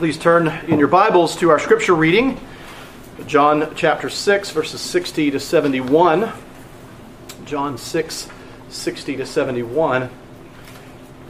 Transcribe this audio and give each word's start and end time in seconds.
Please 0.00 0.16
turn 0.16 0.48
in 0.66 0.78
your 0.78 0.88
Bibles 0.88 1.36
to 1.36 1.50
our 1.50 1.58
scripture 1.58 1.94
reading, 1.94 2.40
John 3.26 3.74
chapter 3.76 4.08
6, 4.08 4.50
verses 4.50 4.80
60 4.80 5.32
to 5.32 5.38
71. 5.38 6.32
John 7.44 7.76
6, 7.76 8.28
60 8.70 9.16
to 9.18 9.26
71. 9.26 10.08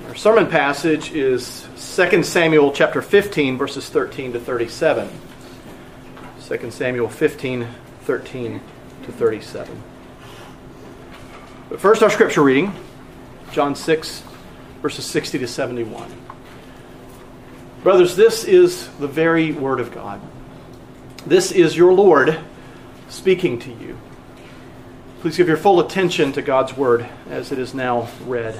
Our 0.06 0.14
sermon 0.14 0.46
passage 0.46 1.10
is 1.10 1.66
2 1.96 2.22
Samuel 2.22 2.70
chapter 2.70 3.02
15, 3.02 3.58
verses 3.58 3.88
13 3.88 4.34
to 4.34 4.38
37. 4.38 5.08
2 6.46 6.70
Samuel 6.70 7.08
15, 7.08 7.66
13 8.02 8.60
to 9.02 9.10
37. 9.10 9.82
But 11.70 11.80
first, 11.80 12.04
our 12.04 12.10
scripture 12.10 12.44
reading, 12.44 12.72
John 13.50 13.74
6, 13.74 14.22
verses 14.80 15.06
60 15.06 15.40
to 15.40 15.48
71. 15.48 16.29
Brothers, 17.82 18.14
this 18.14 18.44
is 18.44 18.88
the 18.98 19.08
very 19.08 19.52
Word 19.52 19.80
of 19.80 19.90
God. 19.90 20.20
This 21.26 21.50
is 21.50 21.74
your 21.74 21.94
Lord 21.94 22.38
speaking 23.08 23.58
to 23.60 23.70
you. 23.70 23.98
Please 25.20 25.38
give 25.38 25.48
your 25.48 25.56
full 25.56 25.80
attention 25.80 26.32
to 26.32 26.42
God's 26.42 26.76
Word 26.76 27.08
as 27.30 27.52
it 27.52 27.58
is 27.58 27.72
now 27.72 28.08
read. 28.26 28.54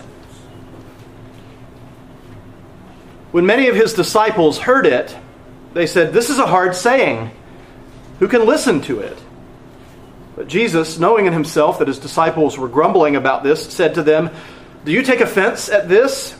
When 3.30 3.44
many 3.44 3.68
of 3.68 3.76
his 3.76 3.92
disciples 3.92 4.58
heard 4.58 4.86
it, 4.86 5.14
they 5.74 5.86
said, 5.86 6.14
This 6.14 6.30
is 6.30 6.38
a 6.38 6.46
hard 6.46 6.74
saying. 6.74 7.30
Who 8.20 8.28
can 8.28 8.46
listen 8.46 8.80
to 8.82 9.00
it? 9.00 9.18
But 10.34 10.48
Jesus, 10.48 10.98
knowing 10.98 11.26
in 11.26 11.34
himself 11.34 11.78
that 11.78 11.88
his 11.88 11.98
disciples 11.98 12.56
were 12.56 12.68
grumbling 12.68 13.16
about 13.16 13.42
this, 13.42 13.70
said 13.70 13.94
to 13.94 14.02
them, 14.02 14.30
Do 14.86 14.92
you 14.92 15.02
take 15.02 15.20
offense 15.20 15.68
at 15.68 15.90
this? 15.90 16.39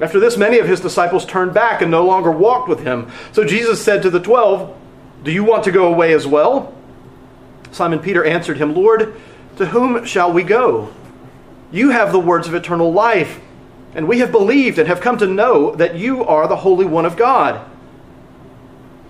After 0.00 0.18
this, 0.18 0.36
many 0.36 0.58
of 0.58 0.66
his 0.66 0.80
disciples 0.80 1.24
turned 1.24 1.54
back 1.54 1.80
and 1.80 1.90
no 1.90 2.04
longer 2.04 2.30
walked 2.30 2.68
with 2.68 2.80
him. 2.80 3.10
So 3.32 3.44
Jesus 3.44 3.82
said 3.82 4.02
to 4.02 4.10
the 4.10 4.20
twelve, 4.20 4.76
Do 5.22 5.30
you 5.30 5.44
want 5.44 5.64
to 5.64 5.72
go 5.72 5.86
away 5.86 6.12
as 6.12 6.26
well? 6.26 6.74
Simon 7.70 8.00
Peter 8.00 8.24
answered 8.24 8.58
him, 8.58 8.74
Lord, 8.74 9.14
to 9.56 9.66
whom 9.66 10.04
shall 10.04 10.32
we 10.32 10.42
go? 10.42 10.92
You 11.70 11.90
have 11.90 12.12
the 12.12 12.20
words 12.20 12.48
of 12.48 12.54
eternal 12.54 12.92
life, 12.92 13.40
and 13.94 14.08
we 14.08 14.18
have 14.18 14.32
believed 14.32 14.78
and 14.78 14.88
have 14.88 15.00
come 15.00 15.18
to 15.18 15.26
know 15.26 15.74
that 15.76 15.96
you 15.96 16.24
are 16.24 16.48
the 16.48 16.56
Holy 16.56 16.86
One 16.86 17.06
of 17.06 17.16
God. 17.16 17.68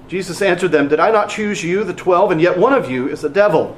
Jesus 0.08 0.42
answered 0.42 0.72
them, 0.72 0.88
Did 0.88 1.00
I 1.00 1.10
not 1.10 1.30
choose 1.30 1.64
you, 1.64 1.84
the 1.84 1.94
twelve, 1.94 2.30
and 2.30 2.40
yet 2.40 2.58
one 2.58 2.74
of 2.74 2.90
you 2.90 3.08
is 3.08 3.24
a 3.24 3.28
devil? 3.28 3.76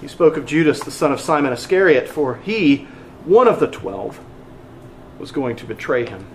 He 0.00 0.08
spoke 0.08 0.36
of 0.36 0.46
Judas, 0.46 0.80
the 0.80 0.90
son 0.90 1.12
of 1.12 1.20
Simon 1.20 1.52
Iscariot, 1.52 2.08
for 2.08 2.36
he, 2.36 2.88
one 3.24 3.46
of 3.46 3.60
the 3.60 3.68
twelve, 3.68 4.18
was 5.22 5.30
going 5.30 5.54
to 5.54 5.64
betray 5.64 6.04
him. 6.04 6.26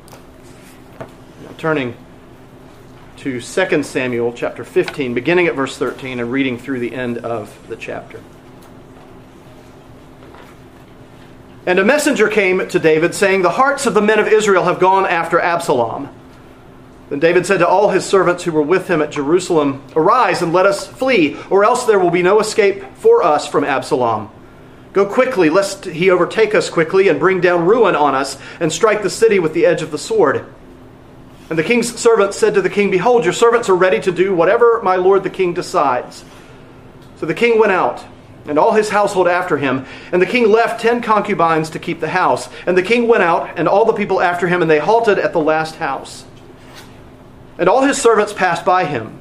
Now, 0.97 1.53
turning 1.57 1.93
to 3.17 3.41
2 3.41 3.83
Samuel 3.83 4.31
chapter 4.31 4.63
15, 4.63 5.13
beginning 5.13 5.47
at 5.47 5.55
verse 5.55 5.77
13 5.77 6.21
and 6.21 6.31
reading 6.31 6.57
through 6.57 6.79
the 6.79 6.95
end 6.95 7.17
of 7.17 7.67
the 7.67 7.75
chapter. 7.75 8.21
And 11.65 11.79
a 11.79 11.83
messenger 11.83 12.29
came 12.29 12.65
to 12.65 12.79
David, 12.79 13.13
saying, 13.13 13.41
The 13.41 13.49
hearts 13.49 13.85
of 13.87 13.93
the 13.93 14.01
men 14.01 14.19
of 14.19 14.29
Israel 14.29 14.63
have 14.63 14.79
gone 14.79 15.05
after 15.05 15.37
Absalom. 15.37 16.07
Then 17.09 17.19
David 17.19 17.45
said 17.45 17.57
to 17.57 17.67
all 17.67 17.89
his 17.89 18.05
servants 18.05 18.45
who 18.45 18.53
were 18.53 18.61
with 18.61 18.87
him 18.87 19.01
at 19.01 19.11
Jerusalem, 19.11 19.83
Arise 19.97 20.41
and 20.41 20.53
let 20.53 20.65
us 20.65 20.87
flee, 20.87 21.35
or 21.49 21.65
else 21.65 21.83
there 21.83 21.99
will 21.99 22.09
be 22.09 22.23
no 22.23 22.39
escape 22.39 22.85
for 22.95 23.21
us 23.21 23.45
from 23.45 23.65
Absalom. 23.65 24.29
Go 24.93 25.05
quickly, 25.05 25.49
lest 25.49 25.85
he 25.85 26.09
overtake 26.09 26.55
us 26.55 26.69
quickly 26.69 27.07
and 27.07 27.19
bring 27.19 27.41
down 27.41 27.65
ruin 27.65 27.95
on 27.95 28.15
us 28.15 28.37
and 28.59 28.71
strike 28.71 29.03
the 29.03 29.09
city 29.09 29.39
with 29.39 29.53
the 29.53 29.65
edge 29.65 29.81
of 29.81 29.91
the 29.91 29.97
sword. 29.97 30.45
And 31.49 31.57
the 31.57 31.63
king's 31.63 31.95
servants 31.97 32.37
said 32.37 32.55
to 32.55 32.61
the 32.61 32.69
king, 32.69 32.91
Behold, 32.91 33.23
your 33.23 33.33
servants 33.33 33.69
are 33.69 33.75
ready 33.75 33.99
to 34.01 34.11
do 34.11 34.35
whatever 34.35 34.81
my 34.83 34.95
lord 34.95 35.23
the 35.23 35.29
king 35.29 35.53
decides. 35.53 36.25
So 37.17 37.25
the 37.25 37.33
king 37.33 37.59
went 37.59 37.71
out, 37.71 38.03
and 38.47 38.59
all 38.59 38.73
his 38.73 38.89
household 38.89 39.27
after 39.27 39.57
him. 39.57 39.85
And 40.11 40.21
the 40.21 40.25
king 40.25 40.49
left 40.49 40.81
ten 40.81 41.01
concubines 41.01 41.69
to 41.71 41.79
keep 41.79 41.99
the 41.99 42.09
house. 42.09 42.49
And 42.65 42.77
the 42.77 42.83
king 42.83 43.07
went 43.07 43.23
out, 43.23 43.57
and 43.57 43.67
all 43.67 43.85
the 43.85 43.93
people 43.93 44.21
after 44.21 44.47
him, 44.47 44.61
and 44.61 44.69
they 44.69 44.79
halted 44.79 45.19
at 45.19 45.33
the 45.33 45.39
last 45.39 45.75
house. 45.75 46.25
And 47.57 47.69
all 47.69 47.81
his 47.81 47.99
servants 47.99 48.33
passed 48.33 48.65
by 48.65 48.85
him, 48.85 49.19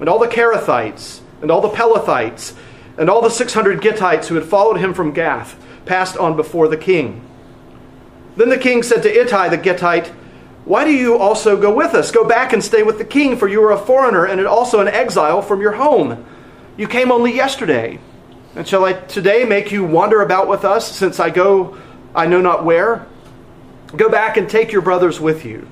and 0.00 0.08
all 0.08 0.18
the 0.18 0.28
Cherethites, 0.28 1.20
and 1.40 1.50
all 1.50 1.60
the 1.60 1.70
Pelethites, 1.70 2.54
and 2.98 3.08
all 3.08 3.22
the 3.22 3.30
600 3.30 3.80
Gittites 3.80 4.26
who 4.26 4.34
had 4.34 4.44
followed 4.44 4.78
him 4.78 4.94
from 4.94 5.12
Gath 5.12 5.56
passed 5.86 6.16
on 6.16 6.36
before 6.36 6.68
the 6.68 6.76
king. 6.76 7.22
Then 8.36 8.48
the 8.48 8.58
king 8.58 8.82
said 8.82 9.02
to 9.02 9.10
Ittai 9.10 9.48
the 9.48 9.58
Gittite, 9.58 10.08
Why 10.64 10.84
do 10.84 10.92
you 10.92 11.16
also 11.16 11.60
go 11.60 11.74
with 11.74 11.94
us? 11.94 12.10
Go 12.10 12.26
back 12.26 12.52
and 12.52 12.62
stay 12.62 12.82
with 12.82 12.98
the 12.98 13.04
king, 13.04 13.36
for 13.36 13.48
you 13.48 13.62
are 13.64 13.72
a 13.72 13.78
foreigner 13.78 14.24
and 14.24 14.46
also 14.46 14.80
an 14.80 14.88
exile 14.88 15.42
from 15.42 15.60
your 15.60 15.72
home. 15.72 16.24
You 16.76 16.86
came 16.86 17.10
only 17.10 17.34
yesterday. 17.34 17.98
And 18.54 18.66
shall 18.66 18.84
I 18.84 18.94
today 18.94 19.44
make 19.44 19.70
you 19.70 19.84
wander 19.84 20.22
about 20.22 20.48
with 20.48 20.64
us, 20.64 20.90
since 20.90 21.20
I 21.20 21.30
go 21.30 21.76
I 22.14 22.26
know 22.26 22.40
not 22.40 22.64
where? 22.64 23.06
Go 23.96 24.08
back 24.08 24.36
and 24.36 24.48
take 24.48 24.72
your 24.72 24.82
brothers 24.82 25.20
with 25.20 25.44
you, 25.44 25.68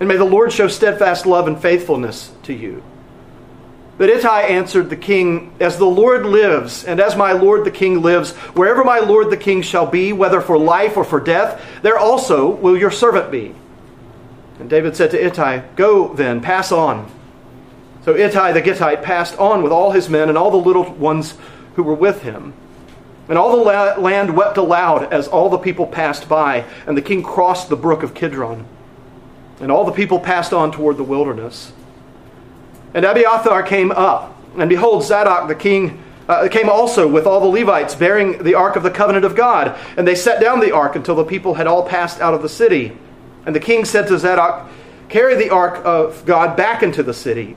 and 0.00 0.08
may 0.08 0.16
the 0.16 0.24
Lord 0.24 0.52
show 0.52 0.68
steadfast 0.68 1.26
love 1.26 1.46
and 1.46 1.60
faithfulness 1.60 2.32
to 2.44 2.52
you. 2.52 2.82
But 3.98 4.10
Ittai 4.10 4.42
answered 4.42 4.90
the 4.90 4.96
king, 4.96 5.54
As 5.58 5.78
the 5.78 5.86
Lord 5.86 6.26
lives, 6.26 6.84
and 6.84 7.00
as 7.00 7.16
my 7.16 7.32
lord 7.32 7.64
the 7.64 7.70
king 7.70 8.02
lives, 8.02 8.32
wherever 8.54 8.84
my 8.84 8.98
lord 8.98 9.30
the 9.30 9.36
king 9.36 9.62
shall 9.62 9.86
be, 9.86 10.12
whether 10.12 10.40
for 10.40 10.58
life 10.58 10.96
or 10.96 11.04
for 11.04 11.18
death, 11.18 11.62
there 11.82 11.98
also 11.98 12.50
will 12.50 12.76
your 12.76 12.90
servant 12.90 13.30
be. 13.30 13.54
And 14.58 14.68
David 14.68 14.96
said 14.96 15.10
to 15.12 15.24
Ittai, 15.24 15.62
Go 15.76 16.12
then, 16.12 16.40
pass 16.40 16.72
on. 16.72 17.10
So 18.04 18.14
Ittai 18.14 18.52
the 18.52 18.62
Gittite 18.62 19.02
passed 19.02 19.36
on 19.38 19.62
with 19.62 19.72
all 19.72 19.90
his 19.90 20.08
men 20.08 20.28
and 20.28 20.38
all 20.38 20.50
the 20.50 20.56
little 20.56 20.92
ones 20.94 21.34
who 21.74 21.82
were 21.82 21.94
with 21.94 22.22
him. 22.22 22.54
And 23.28 23.36
all 23.36 23.56
the 23.56 24.00
land 24.00 24.36
wept 24.36 24.56
aloud 24.56 25.12
as 25.12 25.26
all 25.26 25.48
the 25.48 25.58
people 25.58 25.86
passed 25.86 26.28
by, 26.28 26.64
and 26.86 26.96
the 26.96 27.02
king 27.02 27.22
crossed 27.22 27.68
the 27.68 27.76
brook 27.76 28.04
of 28.04 28.14
Kidron. 28.14 28.64
And 29.58 29.72
all 29.72 29.84
the 29.84 29.92
people 29.92 30.20
passed 30.20 30.52
on 30.52 30.70
toward 30.70 30.96
the 30.96 31.02
wilderness. 31.02 31.72
And 32.96 33.04
Abiathar 33.04 33.62
came 33.62 33.92
up, 33.92 34.34
and 34.56 34.70
behold, 34.70 35.04
Zadok 35.04 35.48
the 35.48 35.54
king 35.54 36.02
uh, 36.30 36.48
came 36.48 36.70
also 36.70 37.06
with 37.06 37.26
all 37.26 37.40
the 37.40 37.60
Levites 37.60 37.94
bearing 37.94 38.42
the 38.42 38.54
ark 38.54 38.74
of 38.74 38.82
the 38.82 38.90
covenant 38.90 39.26
of 39.26 39.36
God. 39.36 39.78
And 39.98 40.08
they 40.08 40.14
set 40.14 40.40
down 40.40 40.60
the 40.60 40.72
ark 40.72 40.96
until 40.96 41.14
the 41.14 41.22
people 41.22 41.52
had 41.52 41.66
all 41.66 41.86
passed 41.86 42.22
out 42.22 42.32
of 42.32 42.40
the 42.40 42.48
city. 42.48 42.96
And 43.44 43.54
the 43.54 43.60
king 43.60 43.84
said 43.84 44.06
to 44.08 44.18
Zadok, 44.18 44.70
Carry 45.10 45.36
the 45.36 45.50
ark 45.50 45.82
of 45.84 46.24
God 46.24 46.56
back 46.56 46.82
into 46.82 47.02
the 47.02 47.12
city. 47.12 47.54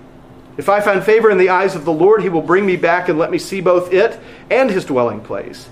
If 0.58 0.68
I 0.68 0.82
find 0.82 1.02
favor 1.02 1.32
in 1.32 1.38
the 1.38 1.48
eyes 1.48 1.74
of 1.74 1.86
the 1.86 1.94
Lord, 1.94 2.22
he 2.22 2.28
will 2.28 2.42
bring 2.42 2.66
me 2.66 2.76
back 2.76 3.08
and 3.08 3.18
let 3.18 3.32
me 3.32 3.38
see 3.38 3.62
both 3.62 3.94
it 3.94 4.20
and 4.50 4.70
his 4.70 4.84
dwelling 4.84 5.22
place. 5.22 5.70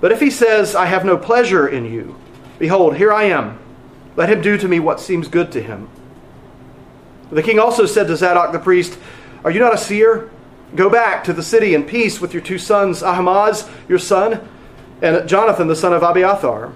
But 0.00 0.12
if 0.12 0.20
he 0.20 0.30
says, 0.30 0.76
I 0.76 0.86
have 0.86 1.04
no 1.04 1.18
pleasure 1.18 1.66
in 1.66 1.86
you, 1.86 2.14
behold, 2.60 2.96
here 2.96 3.12
I 3.12 3.24
am. 3.24 3.58
Let 4.14 4.30
him 4.30 4.40
do 4.40 4.56
to 4.58 4.68
me 4.68 4.78
what 4.78 5.00
seems 5.00 5.26
good 5.26 5.50
to 5.52 5.60
him. 5.60 5.88
The 7.32 7.42
king 7.42 7.58
also 7.58 7.86
said 7.86 8.08
to 8.08 8.16
Zadok 8.16 8.52
the 8.52 8.58
priest, 8.58 8.98
Are 9.42 9.50
you 9.50 9.58
not 9.58 9.72
a 9.72 9.78
seer? 9.78 10.30
Go 10.76 10.90
back 10.90 11.24
to 11.24 11.32
the 11.32 11.42
city 11.42 11.74
in 11.74 11.84
peace 11.84 12.20
with 12.20 12.34
your 12.34 12.42
two 12.42 12.58
sons, 12.58 13.02
Ahimaaz, 13.02 13.68
your 13.88 13.98
son, 13.98 14.46
and 15.00 15.26
Jonathan, 15.26 15.66
the 15.66 15.76
son 15.76 15.94
of 15.94 16.02
Abiathar. 16.02 16.72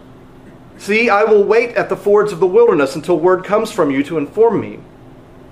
See, 0.78 1.08
I 1.10 1.24
will 1.24 1.44
wait 1.44 1.76
at 1.76 1.88
the 1.88 1.96
fords 1.96 2.32
of 2.32 2.40
the 2.40 2.46
wilderness 2.46 2.96
until 2.96 3.18
word 3.18 3.44
comes 3.44 3.70
from 3.70 3.90
you 3.90 4.02
to 4.04 4.18
inform 4.18 4.60
me. 4.60 4.80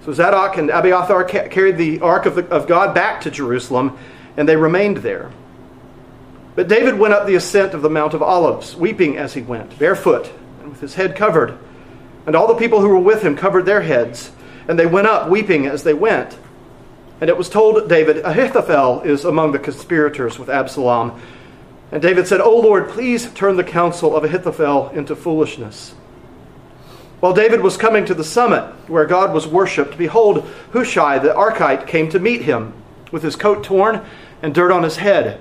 So 0.05 0.13
Zadok 0.13 0.57
and 0.59 0.71
Abiathar 0.71 1.25
ca- 1.25 1.49
carried 1.49 1.79
the 1.79 2.01
ark 2.01 2.27
of, 2.27 2.35
the, 2.35 2.47
of 2.49 2.67
God 2.67 2.95
back 2.95 3.23
to 3.23 3.31
Jerusalem, 3.31 3.97
and 4.37 4.49
they 4.49 4.57
remained 4.57 4.99
there. 4.99 5.31
But 6.55 6.69
David 6.69 6.99
went 6.99 7.15
up 7.15 7.27
the 7.27 7.35
ascent 7.35 7.75
of 7.75 7.83
the 7.83 7.91
Mount 7.91 8.15
of 8.15 8.23
Olives, 8.23 8.77
weeping 8.77 9.17
as 9.17 9.35
he 9.35 9.43
went, 9.43 9.79
barefoot, 9.79 10.31
and 10.61 10.71
with 10.71 10.81
his 10.81 10.95
head 10.95 11.17
covered. 11.17 11.59
And 12.27 12.35
all 12.37 12.47
the 12.47 12.55
people 12.55 12.81
who 12.81 12.89
were 12.89 12.99
with 12.99 13.23
him 13.23 13.37
covered 13.37 13.67
their 13.67 13.83
heads 13.83 14.31
and 14.69 14.79
they 14.79 14.87
went 14.87 15.07
up 15.07 15.29
weeping 15.29 15.67
as 15.67 15.83
they 15.83 15.95
went. 15.95 16.39
And 17.21 17.31
it 17.31 17.37
was 17.37 17.49
told 17.49 17.89
David, 17.89 18.19
Ahithophel 18.19 19.03
is 19.03 19.25
among 19.25 19.53
the 19.53 19.59
conspirators 19.59 20.39
with 20.39 20.51
Absalom. 20.51 21.21
And 21.93 22.03
David 22.03 22.27
said, 22.27 22.41
O 22.41 22.59
Lord, 22.59 22.89
please 22.89 23.31
turn 23.33 23.57
the 23.57 23.65
counsel 23.65 24.17
of 24.17 24.25
Ahithophel 24.25 24.91
into 24.91 25.15
foolishness. 25.15 25.95
While 27.21 27.33
David 27.33 27.63
was 27.63 27.77
coming 27.77 28.05
to 28.07 28.15
the 28.15 28.25
summit 28.25 28.65
where 28.89 29.07
God 29.07 29.33
was 29.33 29.47
worshipped, 29.47 29.97
behold, 29.97 30.47
Hushai 30.73 31.19
the 31.19 31.29
Archite 31.29 31.87
came 31.87 32.11
to 32.11 32.19
meet 32.19 32.43
him, 32.43 32.75
with 33.13 33.23
his 33.23 33.37
coat 33.37 33.65
torn 33.65 34.05
and 34.43 34.55
dirt 34.55 34.73
on 34.73 34.83
his 34.83 34.97
head. 34.97 35.41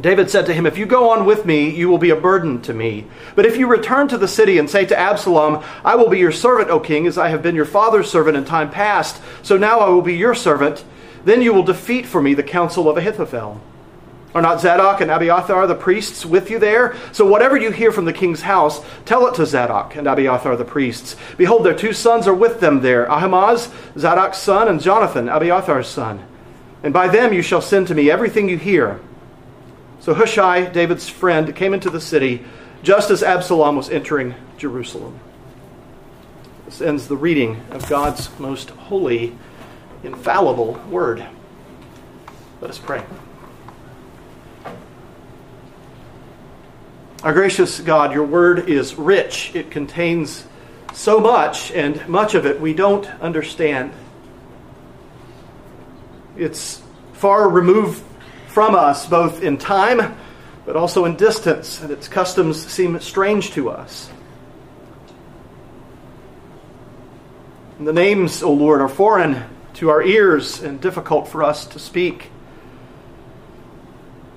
David 0.00 0.30
said 0.30 0.46
to 0.46 0.54
him, 0.54 0.66
If 0.66 0.78
you 0.78 0.86
go 0.86 1.10
on 1.10 1.26
with 1.26 1.44
me, 1.44 1.68
you 1.70 1.88
will 1.88 1.98
be 1.98 2.10
a 2.10 2.16
burden 2.16 2.62
to 2.62 2.72
me. 2.72 3.06
But 3.34 3.44
if 3.44 3.56
you 3.56 3.66
return 3.66 4.08
to 4.08 4.18
the 4.18 4.28
city 4.28 4.58
and 4.58 4.70
say 4.70 4.86
to 4.86 4.98
Absalom, 4.98 5.62
I 5.84 5.96
will 5.96 6.08
be 6.08 6.18
your 6.18 6.32
servant, 6.32 6.70
O 6.70 6.80
king, 6.80 7.06
as 7.06 7.18
I 7.18 7.28
have 7.28 7.42
been 7.42 7.56
your 7.56 7.64
father's 7.64 8.10
servant 8.10 8.36
in 8.36 8.44
time 8.44 8.70
past, 8.70 9.20
so 9.42 9.56
now 9.58 9.80
I 9.80 9.88
will 9.88 10.02
be 10.02 10.16
your 10.16 10.34
servant, 10.34 10.84
then 11.24 11.42
you 11.42 11.52
will 11.52 11.62
defeat 11.62 12.06
for 12.06 12.22
me 12.22 12.34
the 12.34 12.42
counsel 12.42 12.88
of 12.88 12.96
Ahithophel. 12.96 13.60
Are 14.32 14.42
not 14.42 14.60
Zadok 14.60 15.00
and 15.00 15.10
Abiathar 15.10 15.66
the 15.66 15.74
priests 15.74 16.24
with 16.24 16.50
you 16.50 16.60
there? 16.60 16.94
So 17.10 17.26
whatever 17.26 17.56
you 17.56 17.72
hear 17.72 17.90
from 17.90 18.04
the 18.04 18.12
king's 18.12 18.42
house, 18.42 18.80
tell 19.04 19.26
it 19.26 19.34
to 19.34 19.44
Zadok 19.44 19.96
and 19.96 20.06
Abiathar 20.06 20.56
the 20.56 20.64
priests. 20.64 21.16
Behold, 21.36 21.64
their 21.64 21.74
two 21.74 21.92
sons 21.92 22.28
are 22.28 22.34
with 22.34 22.60
them 22.60 22.80
there 22.80 23.10
Ahimaaz, 23.10 23.70
Zadok's 23.98 24.38
son, 24.38 24.68
and 24.68 24.80
Jonathan, 24.80 25.28
Abiathar's 25.28 25.88
son. 25.88 26.24
And 26.84 26.94
by 26.94 27.08
them 27.08 27.32
you 27.32 27.42
shall 27.42 27.60
send 27.60 27.88
to 27.88 27.94
me 27.94 28.08
everything 28.08 28.48
you 28.48 28.56
hear. 28.56 29.00
So 30.00 30.14
Hushai, 30.14 30.64
David's 30.64 31.08
friend, 31.10 31.54
came 31.54 31.74
into 31.74 31.90
the 31.90 32.00
city 32.00 32.42
just 32.82 33.10
as 33.10 33.22
Absalom 33.22 33.76
was 33.76 33.90
entering 33.90 34.34
Jerusalem. 34.56 35.20
This 36.64 36.80
ends 36.80 37.06
the 37.06 37.16
reading 37.16 37.60
of 37.70 37.86
God's 37.86 38.30
most 38.38 38.70
holy, 38.70 39.36
infallible 40.02 40.80
word. 40.88 41.26
Let 42.62 42.70
us 42.70 42.78
pray. 42.78 43.02
Our 47.22 47.34
gracious 47.34 47.80
God, 47.80 48.14
your 48.14 48.24
word 48.24 48.70
is 48.70 48.94
rich. 48.94 49.54
It 49.54 49.70
contains 49.70 50.46
so 50.94 51.20
much, 51.20 51.70
and 51.72 52.08
much 52.08 52.34
of 52.34 52.46
it 52.46 52.58
we 52.58 52.72
don't 52.72 53.06
understand. 53.20 53.92
It's 56.38 56.82
far 57.12 57.46
removed 57.50 58.02
from 58.50 58.74
us, 58.74 59.06
both 59.06 59.42
in 59.42 59.56
time 59.58 60.16
but 60.70 60.76
also 60.76 61.04
in 61.04 61.16
distance, 61.16 61.80
and 61.80 61.90
its 61.90 62.06
customs 62.06 62.64
seem 62.64 63.00
strange 63.00 63.50
to 63.52 63.70
us. 63.70 64.10
And 67.78 67.88
the 67.88 67.92
names, 67.92 68.42
O 68.42 68.52
Lord, 68.52 68.80
are 68.80 68.88
foreign 68.88 69.42
to 69.74 69.90
our 69.90 70.02
ears 70.02 70.62
and 70.62 70.80
difficult 70.80 71.28
for 71.28 71.42
us 71.42 71.66
to 71.66 71.78
speak. 71.78 72.30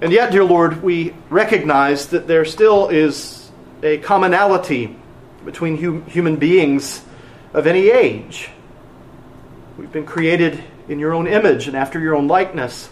And 0.01 0.11
yet, 0.11 0.31
dear 0.31 0.43
Lord, 0.43 0.81
we 0.81 1.13
recognize 1.29 2.07
that 2.07 2.25
there 2.25 2.45
still 2.45 2.87
is 2.87 3.51
a 3.83 3.97
commonality 3.99 4.95
between 5.45 5.77
hum- 5.81 6.05
human 6.05 6.37
beings 6.37 7.03
of 7.53 7.67
any 7.67 7.89
age. 7.89 8.49
We've 9.77 9.91
been 9.91 10.05
created 10.05 10.63
in 10.87 10.99
your 10.99 11.13
own 11.13 11.27
image 11.27 11.67
and 11.67 11.75
after 11.75 11.99
your 11.99 12.15
own 12.15 12.27
likeness. 12.27 12.89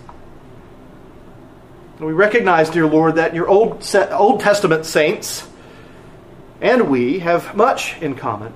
And 2.01 2.07
we 2.07 2.15
recognize, 2.15 2.71
dear 2.71 2.87
Lord, 2.87 3.17
that 3.17 3.35
your 3.35 3.47
Old, 3.47 3.87
Old 4.09 4.39
Testament 4.39 4.87
saints 4.87 5.47
and 6.59 6.89
we 6.89 7.19
have 7.19 7.55
much 7.55 8.01
in 8.01 8.15
common. 8.15 8.51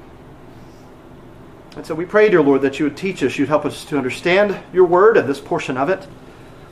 And 1.76 1.86
so 1.86 1.94
we 1.94 2.06
pray, 2.06 2.28
dear 2.32 2.42
Lord, 2.42 2.64
that 2.64 2.80
you 2.80 2.86
would 2.86 2.98
teach 2.98 3.22
us, 3.22 3.38
you'd 3.38 3.48
help 3.48 3.64
us 3.64 3.86
to 3.86 4.00
understand 4.00 4.58
your 4.74 4.86
word 4.86 5.16
and 5.16 5.30
this 5.30 5.40
portion 5.40 5.78
of 5.78 5.90
it 5.90 6.08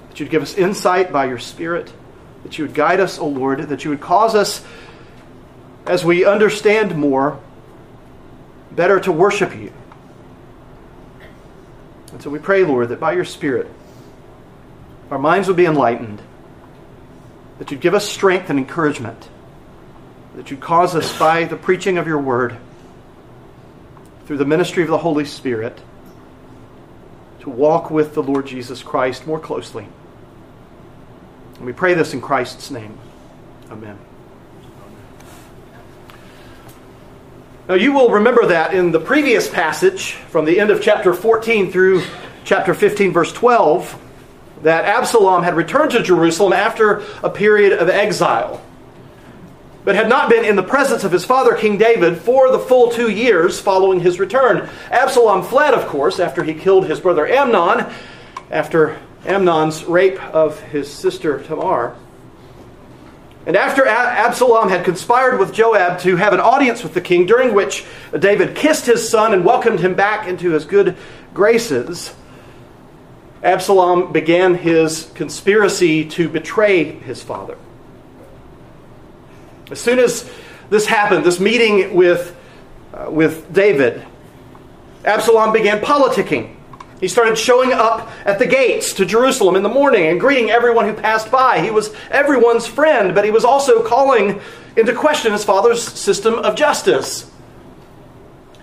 that 0.09 0.19
you'd 0.19 0.31
give 0.31 0.41
us 0.41 0.55
insight 0.55 1.13
by 1.13 1.25
your 1.25 1.37
Spirit, 1.37 1.93
that 2.41 2.57
you 2.57 2.65
would 2.65 2.73
guide 2.73 2.99
us, 2.99 3.19
O 3.19 3.27
Lord, 3.27 3.59
that 3.59 3.83
you 3.83 3.91
would 3.91 4.01
cause 4.01 4.33
us, 4.33 4.65
as 5.85 6.03
we 6.03 6.25
understand 6.25 6.97
more, 6.97 7.39
better 8.71 8.99
to 8.99 9.11
worship 9.11 9.55
you. 9.55 9.71
And 12.11 12.19
so 12.19 12.31
we 12.31 12.39
pray, 12.39 12.63
Lord, 12.63 12.89
that 12.89 12.99
by 12.99 13.13
your 13.13 13.25
Spirit, 13.25 13.69
our 15.11 15.19
minds 15.19 15.47
would 15.47 15.57
be 15.57 15.67
enlightened, 15.67 16.19
that 17.59 17.71
you'd 17.71 17.81
give 17.81 17.93
us 17.93 18.07
strength 18.07 18.49
and 18.49 18.59
encouragement, 18.59 19.29
that 20.35 20.49
you'd 20.49 20.59
cause 20.59 20.95
us 20.95 21.17
by 21.17 21.45
the 21.45 21.55
preaching 21.55 21.97
of 21.97 22.07
your 22.07 22.19
word, 22.19 22.57
through 24.25 24.37
the 24.37 24.45
ministry 24.45 24.83
of 24.83 24.89
the 24.89 24.97
Holy 24.97 25.25
Spirit, 25.25 25.79
to 27.41 27.49
walk 27.49 27.91
with 27.91 28.13
the 28.13 28.23
Lord 28.23 28.47
Jesus 28.47 28.81
Christ 28.81 29.27
more 29.27 29.39
closely. 29.39 29.87
And 31.57 31.65
we 31.65 31.73
pray 31.73 31.93
this 31.93 32.13
in 32.13 32.21
Christ's 32.21 32.71
name. 32.71 32.97
Amen. 33.69 33.99
Now, 37.67 37.75
you 37.75 37.93
will 37.93 38.09
remember 38.09 38.47
that 38.47 38.73
in 38.73 38.91
the 38.91 38.99
previous 38.99 39.49
passage, 39.49 40.13
from 40.13 40.43
the 40.43 40.59
end 40.59 40.69
of 40.69 40.81
chapter 40.81 41.13
14 41.13 41.71
through 41.71 42.03
chapter 42.43 42.73
15, 42.73 43.13
verse 43.13 43.31
12, 43.31 44.02
that 44.63 44.85
Absalom 44.85 45.43
had 45.43 45.55
returned 45.55 45.91
to 45.91 46.01
Jerusalem 46.01 46.53
after 46.53 47.03
a 47.21 47.29
period 47.29 47.73
of 47.73 47.89
exile, 47.89 48.61
but 49.83 49.95
had 49.95 50.09
not 50.09 50.29
been 50.29 50.45
in 50.45 50.55
the 50.55 50.63
presence 50.63 51.03
of 51.03 51.11
his 51.11 51.25
father, 51.25 51.55
King 51.55 51.77
David, 51.77 52.17
for 52.17 52.51
the 52.51 52.59
full 52.59 52.89
two 52.89 53.11
years 53.11 53.59
following 53.59 53.99
his 53.99 54.19
return. 54.19 54.69
Absalom 54.89 55.43
fled, 55.43 55.73
of 55.73 55.87
course, 55.87 56.19
after 56.19 56.43
he 56.43 56.53
killed 56.53 56.87
his 56.87 56.99
brother 56.99 57.27
Amnon, 57.27 57.93
after 58.49 58.97
Amnon's 59.25 59.83
rape 59.83 60.21
of 60.33 60.59
his 60.61 60.91
sister 60.91 61.41
Tamar. 61.43 61.95
And 63.45 63.57
after 63.57 63.85
Absalom 63.85 64.69
had 64.69 64.85
conspired 64.85 65.37
with 65.37 65.53
Joab 65.53 65.99
to 65.99 66.15
have 66.15 66.31
an 66.31 66.39
audience 66.39 66.81
with 66.81 66.93
the 66.93 67.01
king, 67.01 67.25
during 67.25 67.53
which 67.53 67.85
David 68.17 68.55
kissed 68.55 68.85
his 68.85 69.07
son 69.09 69.33
and 69.33 69.43
welcomed 69.43 69.81
him 69.81 69.95
back 69.95 70.29
into 70.29 70.51
his 70.51 70.63
good 70.63 70.95
graces, 71.33 72.13
Absalom 73.43 74.13
began 74.13 74.55
his 74.55 75.11
conspiracy 75.15 76.05
to 76.09 76.29
betray 76.29 76.85
his 76.85 77.21
father. 77.21 77.57
As 79.69 79.81
soon 79.81 79.99
as 79.99 80.29
this 80.69 80.85
happened, 80.85 81.25
this 81.25 81.41
meeting 81.41 81.93
with, 81.93 82.35
uh, 82.93 83.11
with 83.11 83.51
David, 83.53 84.05
Absalom 85.03 85.51
began 85.51 85.81
politicking. 85.81 86.55
He 87.01 87.09
started 87.09 87.37
showing 87.37 87.73
up 87.73 88.09
at 88.23 88.39
the 88.39 88.45
gates 88.45 88.93
to 88.93 89.05
Jerusalem 89.05 89.57
in 89.57 89.63
the 89.63 89.67
morning 89.67 90.05
and 90.05 90.21
greeting 90.21 90.49
everyone 90.49 90.85
who 90.85 90.93
passed 90.93 91.29
by. 91.29 91.59
He 91.59 91.69
was 91.69 91.93
everyone's 92.09 92.65
friend, 92.65 93.13
but 93.13 93.25
he 93.25 93.31
was 93.31 93.43
also 93.43 93.85
calling 93.85 94.39
into 94.77 94.93
question 94.93 95.33
his 95.33 95.43
father's 95.43 95.83
system 95.83 96.35
of 96.35 96.55
justice. 96.55 97.29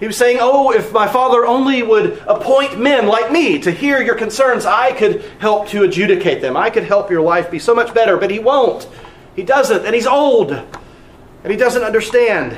He 0.01 0.07
was 0.07 0.17
saying, 0.17 0.39
Oh, 0.41 0.73
if 0.73 0.93
my 0.93 1.07
father 1.07 1.45
only 1.45 1.83
would 1.83 2.23
appoint 2.27 2.81
men 2.81 3.07
like 3.07 3.31
me 3.31 3.59
to 3.61 3.71
hear 3.71 4.03
your 4.03 4.15
concerns, 4.15 4.65
I 4.65 4.93
could 4.93 5.23
help 5.39 5.69
to 5.69 5.83
adjudicate 5.83 6.41
them. 6.41 6.57
I 6.57 6.71
could 6.71 6.85
help 6.85 7.11
your 7.11 7.21
life 7.21 7.51
be 7.51 7.59
so 7.59 7.75
much 7.75 7.93
better, 7.93 8.17
but 8.17 8.31
he 8.31 8.39
won't. 8.39 8.89
He 9.37 9.43
doesn't, 9.43 9.85
and 9.85 9.95
he's 9.95 10.07
old, 10.07 10.53
and 10.53 11.51
he 11.51 11.57
doesn't 11.57 11.83
understand. 11.83 12.57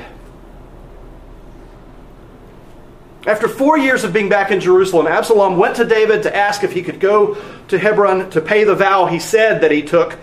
After 3.27 3.49
four 3.49 3.77
years 3.77 4.05
of 4.05 4.13
being 4.13 4.29
back 4.29 4.49
in 4.49 4.61
Jerusalem, 4.61 5.07
Absalom 5.07 5.57
went 5.57 5.75
to 5.77 5.85
David 5.85 6.23
to 6.23 6.35
ask 6.35 6.63
if 6.63 6.71
he 6.71 6.81
could 6.81 6.99
go 7.01 7.35
to 7.67 7.77
Hebron 7.77 8.29
to 8.31 8.41
pay 8.41 8.63
the 8.63 8.75
vow 8.75 9.05
he 9.05 9.19
said 9.19 9.61
that 9.61 9.71
he 9.71 9.81
took 9.81 10.13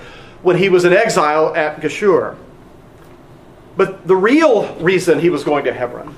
when 0.42 0.56
he 0.56 0.70
was 0.70 0.86
in 0.86 0.94
exile 0.94 1.54
at 1.54 1.80
Geshur. 1.80 2.36
But 3.76 4.06
the 4.06 4.16
real 4.16 4.74
reason 4.76 5.20
he 5.20 5.28
was 5.28 5.44
going 5.44 5.64
to 5.64 5.72
Hebron 5.72 6.14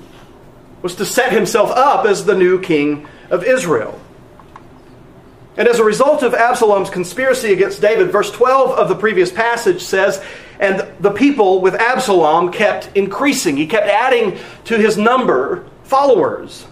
was 0.83 0.95
to 0.95 1.05
set 1.05 1.31
himself 1.31 1.71
up 1.71 2.05
as 2.05 2.25
the 2.25 2.35
new 2.35 2.61
king 2.61 3.07
of 3.31 3.43
Israel. 3.43 3.99
And 5.55 5.67
as 5.67 5.79
a 5.79 5.83
result 5.83 6.23
of 6.23 6.33
Absalom's 6.33 6.89
conspiracy 6.89 7.53
against 7.53 7.81
David, 7.81 8.11
verse 8.11 8.29
12 8.31 8.71
of 8.71 8.89
the 8.89 8.95
previous 8.95 9.31
passage 9.31 9.81
says, 9.81 10.23
And 10.59 10.87
the 10.99 11.11
people 11.11 11.61
with 11.61 11.75
Absalom 11.75 12.51
kept 12.51 12.95
increasing. 12.95 13.55
He 13.57 13.67
kept 13.67 13.87
adding 13.87 14.37
to 14.65 14.77
his 14.77 14.97
number 14.97 15.65
followers. 15.83 16.65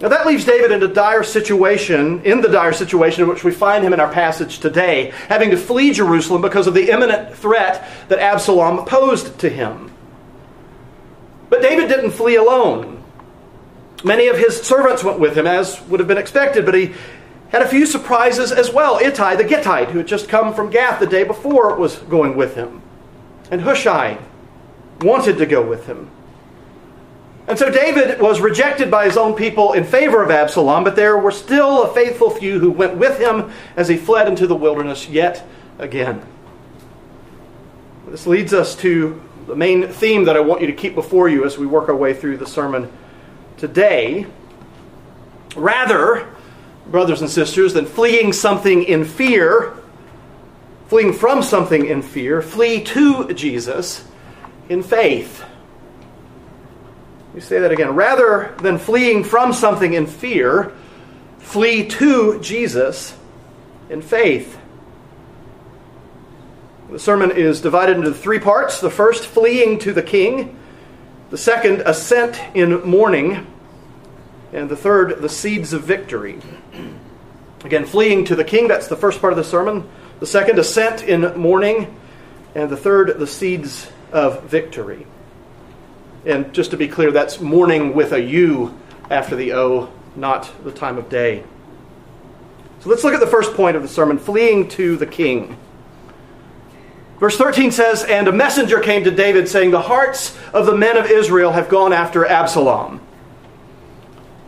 Now 0.00 0.08
that 0.08 0.26
leaves 0.26 0.44
David 0.44 0.72
in 0.72 0.82
a 0.82 0.88
dire 0.88 1.22
situation, 1.22 2.22
in 2.24 2.40
the 2.40 2.48
dire 2.48 2.72
situation 2.72 3.22
in 3.22 3.28
which 3.28 3.44
we 3.44 3.50
find 3.50 3.84
him 3.84 3.94
in 3.94 4.00
our 4.00 4.12
passage 4.12 4.58
today, 4.58 5.12
having 5.28 5.50
to 5.50 5.56
flee 5.56 5.92
Jerusalem 5.92 6.42
because 6.42 6.66
of 6.66 6.74
the 6.74 6.90
imminent 6.90 7.34
threat 7.34 7.88
that 8.08 8.18
Absalom 8.18 8.84
posed 8.84 9.38
to 9.40 9.48
him. 9.48 9.90
But 11.48 11.62
David 11.62 11.88
didn't 11.88 12.10
flee 12.10 12.36
alone. 12.36 13.02
Many 14.04 14.28
of 14.28 14.38
his 14.38 14.60
servants 14.60 15.02
went 15.02 15.18
with 15.18 15.36
him, 15.36 15.46
as 15.46 15.80
would 15.88 16.00
have 16.00 16.08
been 16.08 16.18
expected, 16.18 16.64
but 16.64 16.74
he 16.74 16.94
had 17.50 17.62
a 17.62 17.68
few 17.68 17.86
surprises 17.86 18.52
as 18.52 18.72
well. 18.72 18.98
Ittai 18.98 19.36
the 19.36 19.44
Gittite, 19.44 19.88
who 19.88 19.98
had 19.98 20.06
just 20.06 20.28
come 20.28 20.54
from 20.54 20.70
Gath 20.70 21.00
the 21.00 21.06
day 21.06 21.24
before, 21.24 21.74
was 21.76 21.96
going 21.96 22.36
with 22.36 22.54
him. 22.54 22.82
And 23.50 23.60
Hushai 23.60 24.18
wanted 25.00 25.38
to 25.38 25.46
go 25.46 25.62
with 25.62 25.86
him. 25.86 26.10
And 27.48 27.56
so 27.56 27.70
David 27.70 28.20
was 28.20 28.40
rejected 28.40 28.90
by 28.90 29.04
his 29.04 29.16
own 29.16 29.34
people 29.34 29.72
in 29.72 29.84
favor 29.84 30.22
of 30.22 30.32
Absalom, 30.32 30.82
but 30.82 30.96
there 30.96 31.16
were 31.16 31.30
still 31.30 31.84
a 31.84 31.94
faithful 31.94 32.30
few 32.30 32.58
who 32.58 32.72
went 32.72 32.96
with 32.96 33.20
him 33.20 33.52
as 33.76 33.88
he 33.88 33.96
fled 33.96 34.26
into 34.26 34.48
the 34.48 34.56
wilderness 34.56 35.08
yet 35.08 35.46
again. 35.78 36.26
This 38.08 38.26
leads 38.26 38.52
us 38.52 38.74
to 38.76 39.22
the 39.46 39.56
main 39.56 39.88
theme 39.88 40.24
that 40.24 40.36
I 40.36 40.40
want 40.40 40.60
you 40.60 40.66
to 40.66 40.72
keep 40.72 40.94
before 40.94 41.28
you 41.28 41.44
as 41.44 41.58
we 41.58 41.66
work 41.66 41.88
our 41.88 41.96
way 41.96 42.14
through 42.14 42.38
the 42.38 42.46
sermon 42.46 42.90
today. 43.56 44.26
Rather 45.54 46.28
brothers 46.90 47.20
and 47.20 47.30
sisters, 47.30 47.74
than 47.74 47.86
fleeing 47.86 48.32
something 48.32 48.84
in 48.84 49.04
fear, 49.04 49.74
fleeing 50.88 51.12
from 51.12 51.42
something 51.42 51.86
in 51.86 52.02
fear, 52.02 52.40
flee 52.40 52.82
to 52.82 53.32
Jesus 53.34 54.04
in 54.68 54.82
faith. 54.82 55.44
We 57.34 57.40
say 57.40 57.58
that 57.60 57.72
again. 57.72 57.94
Rather 57.94 58.54
than 58.62 58.78
fleeing 58.78 59.24
from 59.24 59.52
something 59.52 59.92
in 59.92 60.06
fear, 60.06 60.72
flee 61.38 61.86
to 61.88 62.40
Jesus 62.40 63.16
in 63.90 64.00
faith. 64.00 64.58
The 66.90 66.98
sermon 66.98 67.32
is 67.32 67.60
divided 67.60 67.96
into 67.96 68.12
three 68.12 68.38
parts. 68.38 68.80
The 68.80 68.90
first, 68.90 69.26
fleeing 69.26 69.78
to 69.80 69.92
the 69.92 70.02
king. 70.02 70.58
The 71.30 71.38
second, 71.38 71.82
ascent 71.84 72.40
in 72.54 72.82
mourning. 72.88 73.46
And 74.52 74.68
the 74.68 74.76
third, 74.76 75.20
the 75.20 75.28
seeds 75.28 75.72
of 75.72 75.82
victory. 75.82 76.40
Again, 77.64 77.84
fleeing 77.84 78.24
to 78.26 78.36
the 78.36 78.44
king, 78.44 78.68
that's 78.68 78.86
the 78.86 78.96
first 78.96 79.20
part 79.20 79.32
of 79.32 79.36
the 79.36 79.44
sermon. 79.44 79.88
The 80.20 80.26
second, 80.26 80.58
ascent 80.58 81.02
in 81.02 81.36
mourning. 81.36 81.98
And 82.54 82.70
the 82.70 82.76
third, 82.76 83.18
the 83.18 83.26
seeds 83.26 83.90
of 84.12 84.44
victory. 84.44 85.06
And 86.24 86.52
just 86.52 86.70
to 86.70 86.76
be 86.76 86.86
clear, 86.86 87.10
that's 87.10 87.40
mourning 87.40 87.94
with 87.94 88.12
a 88.12 88.20
U 88.20 88.78
after 89.10 89.34
the 89.34 89.52
O, 89.54 89.92
not 90.14 90.52
the 90.64 90.72
time 90.72 90.98
of 90.98 91.08
day. 91.08 91.42
So 92.80 92.90
let's 92.90 93.02
look 93.02 93.14
at 93.14 93.20
the 93.20 93.26
first 93.26 93.54
point 93.54 93.76
of 93.76 93.82
the 93.82 93.88
sermon 93.88 94.18
fleeing 94.18 94.68
to 94.70 94.96
the 94.96 95.06
king. 95.06 95.56
Verse 97.18 97.36
13 97.38 97.70
says, 97.70 98.04
And 98.04 98.28
a 98.28 98.32
messenger 98.32 98.80
came 98.80 99.04
to 99.04 99.10
David, 99.10 99.48
saying, 99.48 99.70
The 99.70 99.80
hearts 99.80 100.36
of 100.52 100.66
the 100.66 100.76
men 100.76 100.96
of 100.96 101.06
Israel 101.06 101.52
have 101.52 101.68
gone 101.68 101.92
after 101.92 102.26
Absalom. 102.26 103.00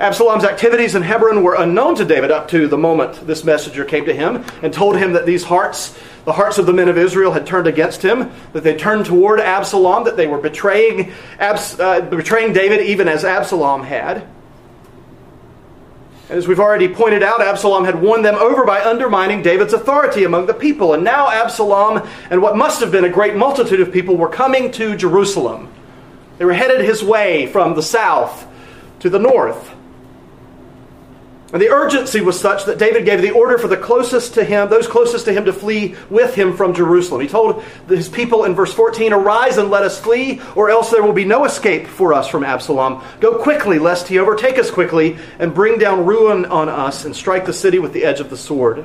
Absalom's 0.01 0.45
activities 0.45 0.95
in 0.95 1.03
Hebron 1.03 1.43
were 1.43 1.55
unknown 1.55 1.97
to 1.97 2.05
David 2.05 2.31
up 2.31 2.49
to 2.49 2.69
the 2.69 2.79
moment 2.79 3.27
this 3.27 3.43
messenger 3.43 3.85
came 3.85 4.05
to 4.05 4.15
him 4.15 4.45
and 4.63 4.73
told 4.73 4.97
him 4.97 5.15
that 5.15 5.27
these 5.27 5.43
hearts, 5.43 5.99
the 6.25 6.33
hearts 6.33 6.59
of 6.59 6.67
the 6.67 6.73
men 6.73 6.89
of 6.89 6.97
Israel, 6.97 7.33
had 7.33 7.47
turned 7.47 7.67
against 7.67 8.03
him, 8.03 8.31
that 8.53 8.63
they 8.63 8.77
turned 8.77 9.07
toward 9.07 9.41
Absalom, 9.41 10.05
that 10.05 10.17
they 10.17 10.29
were 10.29 10.39
betraying, 10.39 11.13
uh, 11.41 12.01
betraying 12.03 12.53
David 12.53 12.81
even 12.87 13.09
as 13.09 13.25
Absalom 13.25 13.83
had. 13.83 14.25
And 16.29 16.37
as 16.37 16.47
we've 16.47 16.61
already 16.61 16.89
pointed 16.89 17.23
out, 17.23 17.41
Absalom 17.41 17.87
had 17.87 18.03
won 18.03 18.23
them 18.23 18.35
over 18.35 18.65
by 18.65 18.85
undermining 18.85 19.41
David's 19.41 19.73
authority 19.73 20.25
among 20.25 20.47
the 20.47 20.55
people. 20.55 20.93
And 20.93 21.03
now 21.03 21.31
Absalom 21.31 22.07
and 22.31 22.43
what 22.43 22.57
must 22.57 22.81
have 22.81 22.93
been 22.93 23.05
a 23.05 23.09
great 23.09 23.35
multitude 23.35 23.81
of 23.81 23.93
people 23.93 24.17
were 24.17 24.29
coming 24.29 24.71
to 24.73 24.95
Jerusalem. 24.95 25.73
They 26.37 26.45
were 26.45 26.53
headed 26.53 26.83
his 26.83 27.03
way 27.03 27.47
from 27.47 27.75
the 27.75 27.83
south 27.83 28.47
to 29.01 29.09
the 29.09 29.19
north. 29.19 29.75
And 31.51 31.63
the 31.63 31.71
urgency 31.71 32.21
was 32.21 32.39
such 32.39 32.67
that 32.67 32.77
David 32.77 33.07
gave 33.07 33.23
the 33.23 33.31
order 33.31 33.57
for 33.57 33.69
the 33.69 33.77
closest 33.77 34.35
to 34.35 34.45
him, 34.45 34.69
those 34.69 34.87
closest 34.87 35.25
to 35.25 35.33
him, 35.33 35.47
to 35.47 35.53
flee 35.53 35.95
with 36.11 36.35
him 36.35 36.55
from 36.55 36.75
Jerusalem. 36.75 37.23
He 37.23 37.29
told 37.29 37.63
his 37.89 38.07
people 38.11 38.45
in 38.45 38.55
verse 38.55 38.73
14, 38.75 39.15
Arise 39.15 39.57
and 39.57 39.71
let 39.71 39.83
us 39.83 39.99
flee, 39.99 40.43
or 40.55 40.69
else 40.69 40.91
there 40.91 41.03
will 41.03 41.15
be 41.15 41.25
no 41.25 41.47
escape 41.47 41.87
for 41.87 42.13
us 42.13 42.29
from 42.29 42.45
Absalom. 42.45 43.03
Go 43.21 43.43
quickly, 43.43 43.79
lest 43.79 44.09
he 44.09 44.19
overtake 44.19 44.59
us 44.59 44.71
quickly 44.71 45.17
and 45.39 45.55
bring 45.55 45.79
down 45.79 46.05
ruin 46.05 46.45
on 46.45 46.69
us 46.69 47.07
and 47.07 47.17
strike 47.17 47.47
the 47.47 47.55
city 47.55 47.79
with 47.79 47.95
the 47.95 48.05
edge 48.05 48.21
of 48.21 48.29
the 48.29 48.37
sword. 48.37 48.85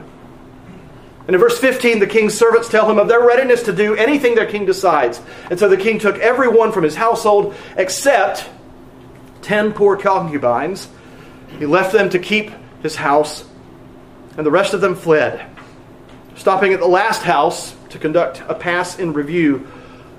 And 1.26 1.36
in 1.36 1.40
verse 1.40 1.58
15, 1.60 2.00
the 2.00 2.08
king's 2.08 2.34
servants 2.34 2.70
tell 2.70 2.90
him 2.90 2.98
of 2.98 3.10
their 3.10 3.26
readiness 3.26 3.64
to 3.64 3.74
do 3.74 3.96
anything 3.96 4.36
their 4.36 4.50
king 4.50 4.66
decides. 4.66 5.22
And 5.50 5.60
so 5.60 5.68
the 5.68 5.78
king 5.78 6.00
took 6.00 6.18
every 6.20 6.48
one 6.48 6.72
from 6.72 6.86
his 6.86 6.96
household 6.96 7.56
except 7.76 8.50
ten 9.42 9.74
poor 9.74 9.98
concubines 9.98 10.88
he 11.60 11.66
left 11.66 11.92
them 11.94 12.10
to 12.10 12.20
keep 12.20 12.52
his 12.82 12.96
house, 12.96 13.46
and 14.38 14.46
the 14.46 14.52
rest 14.52 14.74
of 14.74 14.82
them 14.82 14.96
fled, 14.96 15.46
stopping 16.36 16.74
at 16.74 16.80
the 16.80 16.88
last 16.88 17.24
house 17.24 17.76
to 17.90 18.00
conduct 18.00 18.42
a 18.48 18.56
pass 18.56 19.00
in 19.00 19.14
review 19.14 19.68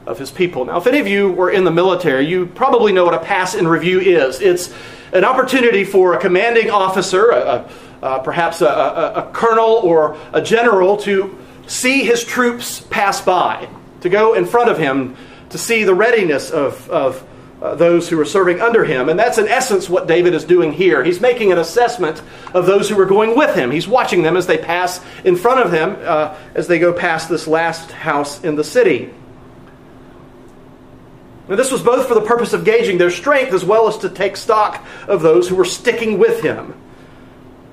of 0.07 0.19
his 0.19 0.31
people. 0.31 0.64
Now, 0.64 0.79
if 0.79 0.87
any 0.87 1.00
of 1.00 1.07
you 1.07 1.31
were 1.33 1.50
in 1.50 1.64
the 1.64 1.71
military, 1.71 2.26
you 2.26 2.47
probably 2.47 2.93
know 2.93 3.05
what 3.05 3.14
a 3.14 3.19
pass 3.19 3.55
in 3.55 3.67
review 3.67 4.00
is. 4.00 4.41
It's 4.41 4.73
an 5.12 5.25
opportunity 5.25 5.85
for 5.85 6.14
a 6.14 6.21
commanding 6.21 6.71
officer, 6.71 7.31
a, 7.31 7.69
a, 8.03 8.23
perhaps 8.23 8.61
a, 8.61 8.67
a 8.67 9.31
colonel 9.33 9.81
or 9.83 10.17
a 10.33 10.43
general, 10.43 10.97
to 10.99 11.38
see 11.67 12.05
his 12.05 12.23
troops 12.23 12.81
pass 12.91 13.21
by, 13.21 13.69
to 14.03 14.09
go 14.09 14.35
in 14.35 14.45
front 14.45 14.71
of 14.71 14.79
him, 14.79 15.17
to 15.50 15.59
see 15.59 15.85
the 15.85 15.95
readiness 15.95 16.50
of, 16.50 16.88
of 16.91 17.26
uh, 17.64 17.75
those 17.75 18.11
who 18.11 18.21
are 18.21 18.26
serving 18.26 18.61
under 18.61 18.85
him. 18.85 19.09
And 19.09 19.18
that's 19.18 19.38
in 19.38 19.49
essence 19.49 19.88
what 19.88 20.06
David 20.06 20.35
is 20.35 20.44
doing 20.44 20.71
here. 20.71 21.02
He's 21.02 21.18
making 21.18 21.50
an 21.50 21.56
assessment 21.56 22.21
of 22.52 22.66
those 22.66 22.90
who 22.90 23.00
are 23.00 23.06
going 23.06 23.35
with 23.35 23.56
him. 23.56 23.71
He's 23.71 23.88
watching 23.88 24.23
them 24.23 24.37
as 24.37 24.47
they 24.47 24.59
pass 24.59 25.00
in 25.25 25.35
front 25.35 25.61
of 25.61 25.73
him 25.73 25.97
uh, 26.02 26.37
as 26.54 26.68
they 26.68 26.78
go 26.78 26.92
past 26.92 27.30
this 27.30 27.47
last 27.47 27.90
house 27.90 28.44
in 28.44 28.56
the 28.56 28.64
city. 28.64 29.14
And 31.49 31.59
this 31.59 31.73
was 31.73 31.83
both 31.83 32.06
for 32.06 32.12
the 32.12 32.21
purpose 32.21 32.52
of 32.52 32.66
gauging 32.66 32.99
their 32.99 33.11
strength 33.11 33.54
as 33.54 33.64
well 33.64 33.88
as 33.88 33.97
to 33.99 34.11
take 34.11 34.37
stock 34.37 34.85
of 35.09 35.23
those 35.23 35.49
who 35.49 35.56
were 35.56 35.64
sticking 35.64 36.18
with 36.18 36.42
him. 36.42 36.75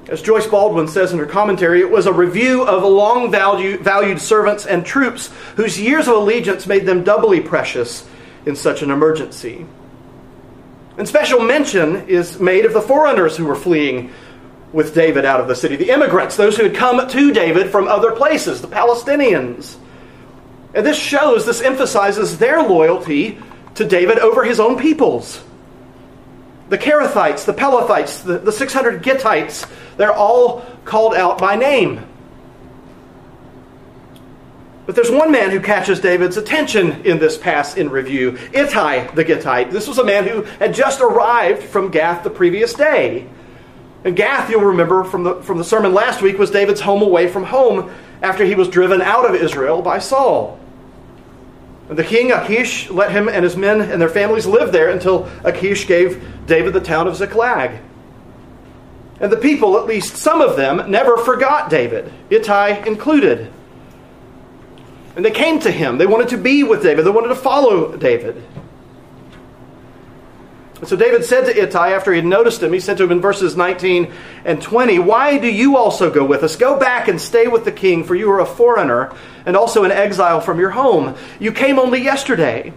As 0.07 0.21
Joyce 0.21 0.47
Baldwin 0.47 0.87
says 0.87 1.11
in 1.11 1.19
her 1.19 1.25
commentary, 1.25 1.81
it 1.81 1.91
was 1.91 2.05
a 2.05 2.13
review 2.13 2.63
of 2.63 2.83
long 2.83 3.29
valued 3.29 4.21
servants 4.21 4.65
and 4.65 4.85
troops 4.85 5.27
whose 5.57 5.77
years 5.77 6.07
of 6.07 6.15
allegiance 6.15 6.65
made 6.65 6.85
them 6.85 7.03
doubly 7.03 7.41
precious 7.41 8.07
in 8.45 8.55
such 8.55 8.81
an 8.81 8.89
emergency. 8.89 9.65
And 11.01 11.07
special 11.07 11.39
mention 11.39 12.07
is 12.09 12.39
made 12.39 12.63
of 12.63 12.73
the 12.73 12.81
foreigners 12.81 13.35
who 13.35 13.45
were 13.45 13.55
fleeing 13.55 14.13
with 14.71 14.93
David 14.93 15.25
out 15.25 15.39
of 15.39 15.47
the 15.47 15.55
city, 15.55 15.75
the 15.75 15.89
immigrants, 15.89 16.37
those 16.37 16.55
who 16.55 16.61
had 16.61 16.75
come 16.75 17.07
to 17.07 17.33
David 17.33 17.71
from 17.71 17.87
other 17.87 18.11
places, 18.11 18.61
the 18.61 18.67
Palestinians. 18.67 19.77
And 20.75 20.85
this 20.85 20.99
shows, 20.99 21.47
this 21.47 21.59
emphasizes 21.59 22.37
their 22.37 22.61
loyalty 22.61 23.39
to 23.73 23.83
David 23.83 24.19
over 24.19 24.43
his 24.43 24.59
own 24.59 24.77
peoples. 24.77 25.43
The 26.69 26.77
Cherethites, 26.77 27.45
the 27.45 27.53
Pelethites, 27.55 28.23
the, 28.23 28.37
the 28.37 28.51
600 28.51 29.01
Gittites, 29.01 29.67
they're 29.97 30.13
all 30.13 30.63
called 30.85 31.15
out 31.15 31.39
by 31.39 31.55
name. 31.55 32.07
But 34.91 34.97
there's 34.97 35.09
one 35.09 35.31
man 35.31 35.51
who 35.51 35.61
catches 35.61 36.01
David's 36.01 36.35
attention 36.35 37.05
in 37.05 37.17
this 37.17 37.37
pass 37.37 37.77
in 37.77 37.89
review 37.89 38.37
Ittai 38.51 39.07
the 39.15 39.23
Gittite. 39.23 39.71
This 39.71 39.87
was 39.87 39.99
a 39.99 40.03
man 40.03 40.27
who 40.27 40.41
had 40.59 40.73
just 40.73 40.99
arrived 40.99 41.63
from 41.63 41.91
Gath 41.91 42.25
the 42.25 42.29
previous 42.29 42.73
day. 42.73 43.29
And 44.03 44.17
Gath, 44.17 44.49
you'll 44.49 44.65
remember 44.65 45.05
from 45.05 45.23
the, 45.23 45.35
from 45.43 45.59
the 45.59 45.63
sermon 45.63 45.93
last 45.93 46.21
week, 46.21 46.37
was 46.37 46.51
David's 46.51 46.81
home 46.81 47.01
away 47.01 47.29
from 47.29 47.45
home 47.45 47.89
after 48.21 48.43
he 48.43 48.53
was 48.53 48.67
driven 48.67 49.01
out 49.01 49.23
of 49.23 49.33
Israel 49.33 49.81
by 49.81 49.99
Saul. 49.99 50.59
And 51.87 51.97
the 51.97 52.03
king 52.03 52.33
Achish 52.33 52.89
let 52.89 53.13
him 53.13 53.29
and 53.29 53.45
his 53.45 53.55
men 53.55 53.79
and 53.79 54.01
their 54.01 54.09
families 54.09 54.45
live 54.45 54.73
there 54.73 54.89
until 54.89 55.31
Achish 55.45 55.87
gave 55.87 56.21
David 56.47 56.73
the 56.73 56.81
town 56.81 57.07
of 57.07 57.15
Ziklag. 57.15 57.79
And 59.21 59.31
the 59.31 59.37
people, 59.37 59.77
at 59.77 59.85
least 59.85 60.17
some 60.17 60.41
of 60.41 60.57
them, 60.57 60.91
never 60.91 61.15
forgot 61.15 61.69
David, 61.69 62.11
Ittai 62.29 62.83
included. 62.85 63.53
And 65.15 65.25
they 65.25 65.31
came 65.31 65.59
to 65.59 65.71
him. 65.71 65.97
They 65.97 66.07
wanted 66.07 66.29
to 66.29 66.37
be 66.37 66.63
with 66.63 66.83
David, 66.83 67.05
they 67.05 67.11
wanted 67.11 67.29
to 67.29 67.35
follow 67.35 67.95
David. 67.95 68.43
And 70.79 70.89
so 70.89 70.95
David 70.95 71.23
said 71.23 71.45
to 71.45 71.55
Ittai 71.55 71.91
after 71.91 72.11
he 72.11 72.17
had 72.17 72.25
noticed 72.25 72.63
him, 72.63 72.73
he 72.73 72.79
said 72.79 72.97
to 72.97 73.03
him 73.03 73.11
in 73.11 73.21
verses 73.21 73.55
19 73.55 74.11
and 74.45 74.59
20, 74.59 74.97
Why 74.97 75.37
do 75.37 75.47
you 75.47 75.77
also 75.77 76.09
go 76.09 76.25
with 76.25 76.41
us? 76.41 76.55
Go 76.55 76.79
back 76.79 77.07
and 77.07 77.21
stay 77.21 77.45
with 77.45 77.65
the 77.65 77.71
king, 77.71 78.03
for 78.03 78.15
you 78.15 78.31
are 78.31 78.39
a 78.39 78.47
foreigner 78.47 79.13
and 79.45 79.55
also 79.55 79.83
an 79.83 79.91
exile 79.91 80.41
from 80.41 80.59
your 80.59 80.71
home. 80.71 81.15
You 81.39 81.51
came 81.51 81.77
only 81.77 82.01
yesterday. 82.01 82.73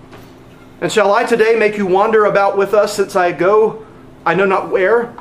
And 0.83 0.93
shall 0.93 1.15
I 1.15 1.25
today 1.25 1.57
make 1.57 1.79
you 1.79 1.87
wander 1.87 2.27
about 2.27 2.59
with 2.59 2.75
us 2.75 2.95
since 2.95 3.17
I 3.17 3.33
go 3.33 3.87
I 4.27 4.35
know 4.35 4.47
not 4.47 4.71
where? 4.71 5.15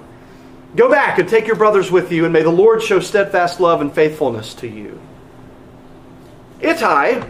Go 0.75 0.89
back 0.89 1.19
and 1.19 1.27
take 1.27 1.45
your 1.45 1.55
brothers 1.55 1.91
with 1.91 2.11
you, 2.11 2.23
and 2.23 2.33
may 2.33 2.41
the 2.41 2.49
Lord 2.49 2.81
show 2.81 2.99
steadfast 2.99 3.59
love 3.59 3.81
and 3.81 3.93
faithfulness 3.93 4.53
to 4.55 4.67
you. 4.67 4.99
Ittai 6.61 7.27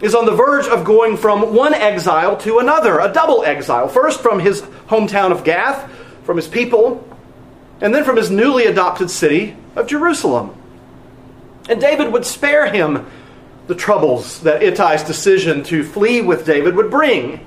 is 0.00 0.14
on 0.14 0.26
the 0.26 0.34
verge 0.34 0.66
of 0.66 0.84
going 0.84 1.16
from 1.16 1.54
one 1.54 1.74
exile 1.74 2.36
to 2.38 2.58
another, 2.58 2.98
a 2.98 3.12
double 3.12 3.44
exile. 3.44 3.88
First 3.88 4.20
from 4.20 4.40
his 4.40 4.62
hometown 4.88 5.30
of 5.30 5.44
Gath, 5.44 5.90
from 6.24 6.36
his 6.36 6.48
people, 6.48 7.08
and 7.80 7.94
then 7.94 8.04
from 8.04 8.16
his 8.16 8.30
newly 8.30 8.66
adopted 8.66 9.10
city 9.10 9.56
of 9.76 9.86
Jerusalem. 9.86 10.54
And 11.68 11.80
David 11.80 12.12
would 12.12 12.24
spare 12.24 12.72
him 12.72 13.06
the 13.68 13.74
troubles 13.74 14.40
that 14.40 14.62
Ittai's 14.62 15.04
decision 15.04 15.62
to 15.64 15.84
flee 15.84 16.20
with 16.20 16.44
David 16.44 16.74
would 16.74 16.90
bring. 16.90 17.46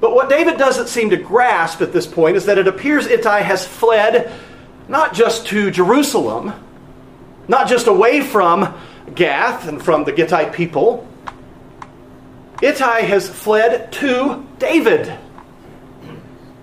But 0.00 0.14
what 0.14 0.28
David 0.28 0.58
doesn't 0.58 0.88
seem 0.88 1.10
to 1.10 1.16
grasp 1.16 1.80
at 1.80 1.92
this 1.92 2.06
point 2.06 2.36
is 2.36 2.46
that 2.46 2.58
it 2.58 2.68
appears 2.68 3.06
Ittai 3.06 3.40
has 3.40 3.66
fled 3.66 4.32
not 4.88 5.14
just 5.14 5.46
to 5.48 5.70
Jerusalem, 5.70 6.52
not 7.48 7.68
just 7.68 7.86
away 7.86 8.20
from 8.20 8.74
Gath 9.14 9.68
and 9.68 9.82
from 9.82 10.04
the 10.04 10.12
Gittite 10.12 10.52
people, 10.52 11.06
Ittai 12.62 13.00
has 13.02 13.28
fled 13.28 13.90
to 13.92 14.46
David. 14.58 15.18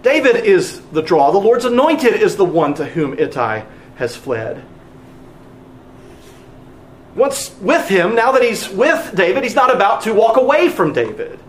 David 0.04 0.36
is 0.46 0.82
the 0.92 1.02
draw. 1.02 1.32
The 1.32 1.40
Lord's 1.40 1.66
anointed 1.66 2.14
is 2.14 2.36
the 2.36 2.46
one 2.46 2.74
to 2.76 2.86
whom 2.86 3.18
Ittai 3.18 3.64
has 3.96 4.16
fled. 4.16 4.64
Once 7.16 7.56
with 7.60 7.90
him, 7.90 8.14
now 8.14 8.32
that 8.32 8.44
he's 8.44 8.70
with 8.70 9.16
David, 9.16 9.44
he's 9.44 9.56
not 9.56 9.74
about 9.74 10.02
to 10.02 10.14
walk 10.14 10.38
away 10.38 10.70
from 10.70 10.94
David. 10.94 11.40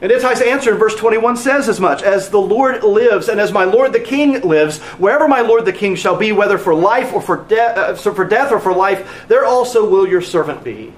And 0.00 0.12
Ittai's 0.12 0.40
answer 0.40 0.72
in 0.72 0.78
verse 0.78 0.94
21 0.94 1.36
says 1.36 1.68
as 1.68 1.80
much 1.80 2.02
As 2.02 2.30
the 2.30 2.40
Lord 2.40 2.84
lives, 2.84 3.28
and 3.28 3.40
as 3.40 3.52
my 3.52 3.64
Lord 3.64 3.92
the 3.92 4.00
King 4.00 4.40
lives, 4.42 4.78
wherever 4.98 5.26
my 5.26 5.40
Lord 5.40 5.64
the 5.64 5.72
King 5.72 5.96
shall 5.96 6.16
be, 6.16 6.30
whether 6.30 6.56
for 6.56 6.74
life 6.74 7.12
or 7.12 7.20
for, 7.20 7.44
de- 7.44 7.60
uh, 7.60 7.94
for 7.96 8.24
death 8.24 8.52
or 8.52 8.60
for 8.60 8.72
life, 8.72 9.24
there 9.26 9.44
also 9.44 9.88
will 9.88 10.06
your 10.06 10.22
servant 10.22 10.62
be. 10.62 10.92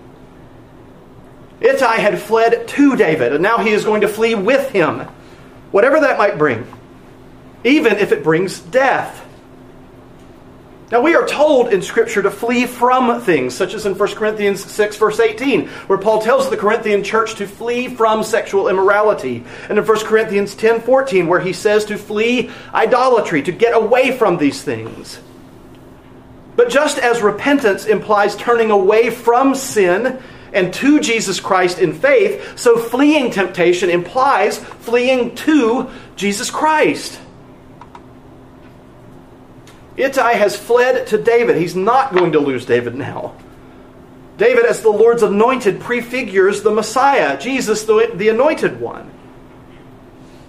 Ittai 1.61 1.97
had 1.97 2.21
fled 2.21 2.69
to 2.69 2.97
David, 2.97 3.33
and 3.33 3.43
now 3.43 3.59
he 3.59 3.71
is 3.71 3.85
going 3.85 4.03
to 4.03 4.09
flee 4.09 4.35
with 4.35 4.71
him, 4.71 5.01
whatever 5.71 6.01
that 6.01 6.19
might 6.19 6.39
bring, 6.39 6.67
even 7.65 7.97
if 7.97 8.13
it 8.13 8.23
brings 8.23 8.61
death. 8.61 9.27
Now, 10.91 11.01
we 11.01 11.15
are 11.15 11.25
told 11.25 11.73
in 11.73 11.83
Scripture 11.83 12.21
to 12.23 12.33
flee 12.33 12.67
from 12.67 13.21
things, 13.21 13.55
such 13.55 13.75
as 13.75 13.87
in 13.87 13.97
1 13.97 14.15
Corinthians 14.17 14.65
6, 14.65 14.97
verse 14.97 15.21
18, 15.21 15.69
where 15.69 15.99
Paul 15.99 16.21
tells 16.21 16.51
the 16.51 16.57
Corinthian 16.57 17.05
church 17.05 17.37
to 17.37 17.47
flee 17.47 17.87
from 17.87 18.25
sexual 18.25 18.67
immorality. 18.67 19.45
And 19.69 19.79
in 19.79 19.87
1 19.87 19.99
Corinthians 20.01 20.57
10, 20.57 20.81
14, 20.81 21.29
where 21.29 21.39
he 21.39 21.53
says 21.53 21.85
to 21.85 21.97
flee 21.97 22.51
idolatry, 22.75 23.41
to 23.43 23.53
get 23.53 23.73
away 23.73 24.11
from 24.11 24.37
these 24.37 24.63
things. 24.63 25.21
But 26.57 26.71
just 26.71 26.99
as 26.99 27.23
repentance 27.23 27.87
implies 27.87 28.35
turning 28.35 28.73
away 28.73 29.11
from 29.11 29.55
sin 29.55 30.21
and 30.53 30.75
to 30.75 30.99
Jesus 30.99 31.39
Christ 31.39 31.79
in 31.79 31.93
faith, 31.93 32.59
so 32.59 32.77
fleeing 32.77 33.31
temptation 33.31 33.91
implies 33.91 34.59
fleeing 34.59 35.37
to 35.37 35.89
Jesus 36.17 36.51
Christ. 36.51 37.21
Ittai 40.01 40.33
has 40.33 40.57
fled 40.57 41.07
to 41.09 41.19
David. 41.19 41.57
He's 41.57 41.77
not 41.77 42.15
going 42.15 42.33
to 42.33 42.41
lose 42.41 42.65
David 42.65 42.95
now. 42.95 43.35
David, 44.39 44.65
as 44.65 44.81
the 44.81 44.91
Lord's 44.91 45.23
anointed, 45.23 45.81
prefigures 45.81 46.63
the 46.63 46.71
Messiah, 46.71 47.39
Jesus, 47.39 47.85
the, 47.85 48.11
the 48.15 48.31
anointed 48.31 48.81
one. 48.81 49.11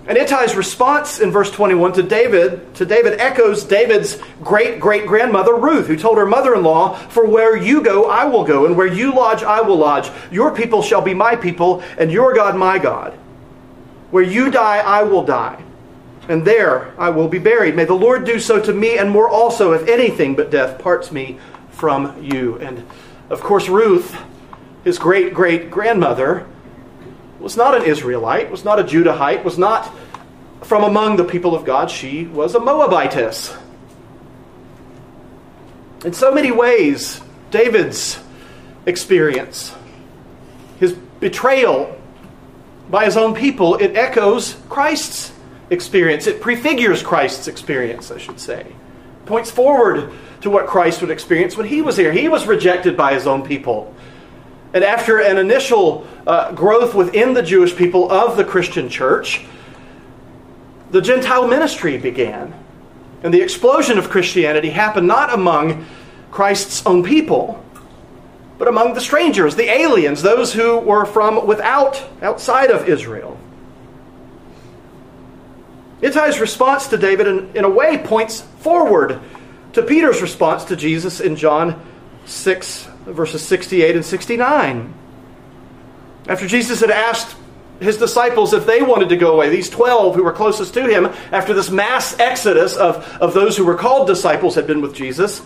And 0.08 0.17
Ittai's 0.17 0.55
response 0.55 1.20
in 1.20 1.29
verse 1.31 1.51
21 1.51 1.93
to 1.93 2.03
David, 2.03 2.74
to 2.75 2.86
David 2.86 3.20
echoes 3.20 3.63
David's 3.63 4.17
great 4.41 4.79
great 4.79 5.05
grandmother 5.05 5.55
Ruth, 5.55 5.88
who 5.88 5.96
told 5.96 6.17
her 6.17 6.25
mother 6.25 6.55
in 6.55 6.63
law, 6.63 6.96
For 6.96 7.25
where 7.25 7.55
you 7.55 7.84
go, 7.84 8.10
I 8.10 8.25
will 8.25 8.43
go, 8.43 8.65
and 8.65 8.75
where 8.75 8.88
you 8.88 9.13
lodge, 9.13 9.43
I 9.43 9.62
will 9.62 9.77
lodge. 9.77 10.10
Your 10.31 10.55
people 10.55 10.81
shall 10.81 11.01
be 11.01 11.13
my 11.13 11.36
people, 11.36 11.84
and 11.98 12.12
your 12.12 12.34
God 12.34 12.55
my 12.55 12.79
God. 12.79 13.13
Where 14.10 14.24
you 14.24 14.50
die, 14.50 14.79
I 14.79 15.03
will 15.03 15.24
die 15.24 15.63
and 16.28 16.46
there 16.46 16.94
I 16.98 17.10
will 17.10 17.28
be 17.28 17.40
buried. 17.40 17.75
May 17.75 17.86
the 17.86 17.94
Lord 17.94 18.25
do 18.25 18.40
so 18.40 18.62
to 18.62 18.74
me 18.74 18.98
and 18.98 19.10
more 19.10 19.28
also, 19.28 19.74
if 19.74 19.88
anything 19.88 20.36
but 20.36 20.51
death 20.51 20.80
parts 20.80 21.12
me 21.12 21.40
from 21.72 22.24
you. 22.24 22.58
And 22.60 22.86
of 23.30 23.42
course, 23.42 23.68
Ruth, 23.68 24.16
his 24.84 25.00
great 25.00 25.34
great 25.34 25.72
grandmother, 25.72 26.46
was 27.40 27.58
not 27.58 27.75
an 27.75 27.84
Israelite, 27.84 28.51
was 28.51 28.63
not 28.63 28.80
a 28.80 28.84
Judahite, 28.84 29.44
was 29.44 29.58
not 29.58 29.92
from 30.62 30.84
among 30.84 31.16
the 31.16 31.24
people 31.24 31.56
of 31.56 31.66
God. 31.66 31.90
She 31.90 32.25
was 32.25 32.56
a 32.56 32.60
Moabitess. 32.60 33.58
In 36.06 36.13
so 36.13 36.34
many 36.34 36.51
ways, 36.51 37.22
David's 37.51 38.20
experience, 38.86 39.74
his 40.80 40.94
betrayal 40.94 42.00
by 42.90 43.06
his 43.06 43.18
own 43.18 43.36
people, 43.36 43.75
it 43.75 43.96
echoes 43.96 44.56
Christ's 44.70 45.32
experience. 45.72 46.28
It 46.28 46.42
prefigures 46.42 47.01
Christ's 47.01 47.48
experience, 47.48 48.12
I 48.12 48.20
should 48.20 48.40
say. 48.40 48.68
Points 49.25 49.50
forward 49.50 50.12
to 50.42 50.50
what 50.50 50.68
Christ 50.68 51.01
would 51.01 51.10
experience 51.10 51.58
when 51.58 51.68
he 51.68 51.82
was 51.82 51.98
here. 51.98 52.12
He 52.12 52.28
was 52.28 52.46
rejected 52.46 52.96
by 52.96 53.14
his 53.14 53.25
own 53.25 53.44
people. 53.44 53.96
And 54.74 54.84
after 54.84 55.20
an 55.20 55.38
initial 55.38 56.07
uh, 56.27 56.51
growth 56.51 56.94
within 56.94 57.34
the 57.34 57.42
Jewish 57.42 57.75
people 57.75 58.12
of 58.12 58.38
the 58.38 58.44
Christian 58.44 58.90
church, 58.90 59.46
the 60.92 61.01
Gentile 61.01 61.48
ministry 61.48 61.98
began. 61.98 62.53
And 63.24 63.34
the 63.34 63.42
explosion 63.42 63.98
of 63.98 64.10
Christianity 64.10 64.70
happened 64.70 65.07
not 65.07 65.34
among 65.34 65.86
Christ's 66.31 66.86
own 66.86 67.03
people, 67.03 67.64
but 68.57 68.68
among 68.68 68.94
the 68.94 69.01
strangers, 69.01 69.55
the 69.55 69.70
aliens, 69.70 70.22
those 70.22 70.53
who 70.53 70.79
were 70.79 71.05
from 71.05 71.46
without, 71.48 72.03
outside 72.22 72.72
of 72.72 72.90
Israel. 72.90 73.40
Ittai's 76.01 76.40
response 76.40 76.87
to 76.87 76.98
David, 76.98 77.27
in, 77.27 77.55
in 77.55 77.64
a 77.64 77.70
way, 77.70 77.98
points 77.98 78.42
forward 78.59 79.20
to 79.74 79.83
Peter's 79.83 80.22
response 80.22 80.66
to 80.66 80.75
Jesus 80.75 81.20
in 81.20 81.35
John 81.35 81.81
6, 82.25 82.83
verses 83.05 83.44
68 83.44 83.96
and 83.96 84.05
69. 84.05 84.94
After 86.27 86.48
Jesus 86.48 86.81
had 86.81 86.92
asked 86.92 87.35
his 87.79 87.98
disciples 87.98 88.53
if 88.53 88.66
they 88.66 88.81
wanted 88.81 89.09
to 89.09 89.18
go 89.18 89.33
away, 89.33 89.50
these 89.50 89.70
12 89.70 90.16
who 90.16 90.24
were 90.24 90.33
closest 90.33 90.74
to 90.75 90.87
him, 90.87 91.05
after 91.31 91.53
this 91.53 91.70
mass 91.70 92.18
exodus 92.20 92.75
of, 92.75 92.98
of 93.22 93.33
those 93.33 93.57
who 93.57 93.66
were 93.66 93.75
called 93.75 94.07
disciples 94.07 94.55
had 94.55 94.68
been 94.68 94.81
with 94.81 94.94
Jesus, 94.94 95.42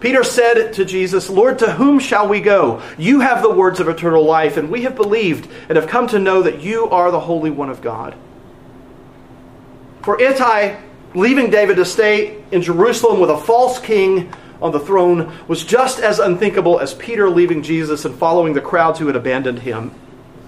Peter 0.00 0.24
said 0.24 0.72
to 0.72 0.84
Jesus, 0.84 1.28
Lord, 1.28 1.58
to 1.58 1.72
whom 1.72 1.98
shall 1.98 2.26
we 2.26 2.40
go? 2.40 2.82
You 2.96 3.20
have 3.20 3.42
the 3.42 3.50
words 3.50 3.80
of 3.80 3.88
eternal 3.88 4.24
life, 4.24 4.56
and 4.56 4.70
we 4.70 4.82
have 4.82 4.96
believed 4.96 5.48
and 5.68 5.76
have 5.76 5.88
come 5.88 6.06
to 6.08 6.18
know 6.18 6.42
that 6.42 6.62
you 6.62 6.88
are 6.88 7.10
the 7.10 7.20
Holy 7.20 7.50
One 7.50 7.68
of 7.68 7.82
God. 7.82 8.16
For 10.10 10.20
Ittai, 10.20 10.76
leaving 11.14 11.50
David 11.50 11.76
to 11.76 11.84
stay 11.84 12.42
in 12.50 12.62
Jerusalem 12.62 13.20
with 13.20 13.30
a 13.30 13.38
false 13.38 13.78
king 13.78 14.32
on 14.60 14.72
the 14.72 14.80
throne 14.80 15.38
was 15.46 15.64
just 15.64 16.00
as 16.00 16.18
unthinkable 16.18 16.80
as 16.80 16.94
Peter 16.94 17.30
leaving 17.30 17.62
Jesus 17.62 18.04
and 18.04 18.12
following 18.16 18.52
the 18.52 18.60
crowds 18.60 18.98
who 18.98 19.06
had 19.06 19.14
abandoned 19.14 19.60
him, 19.60 19.94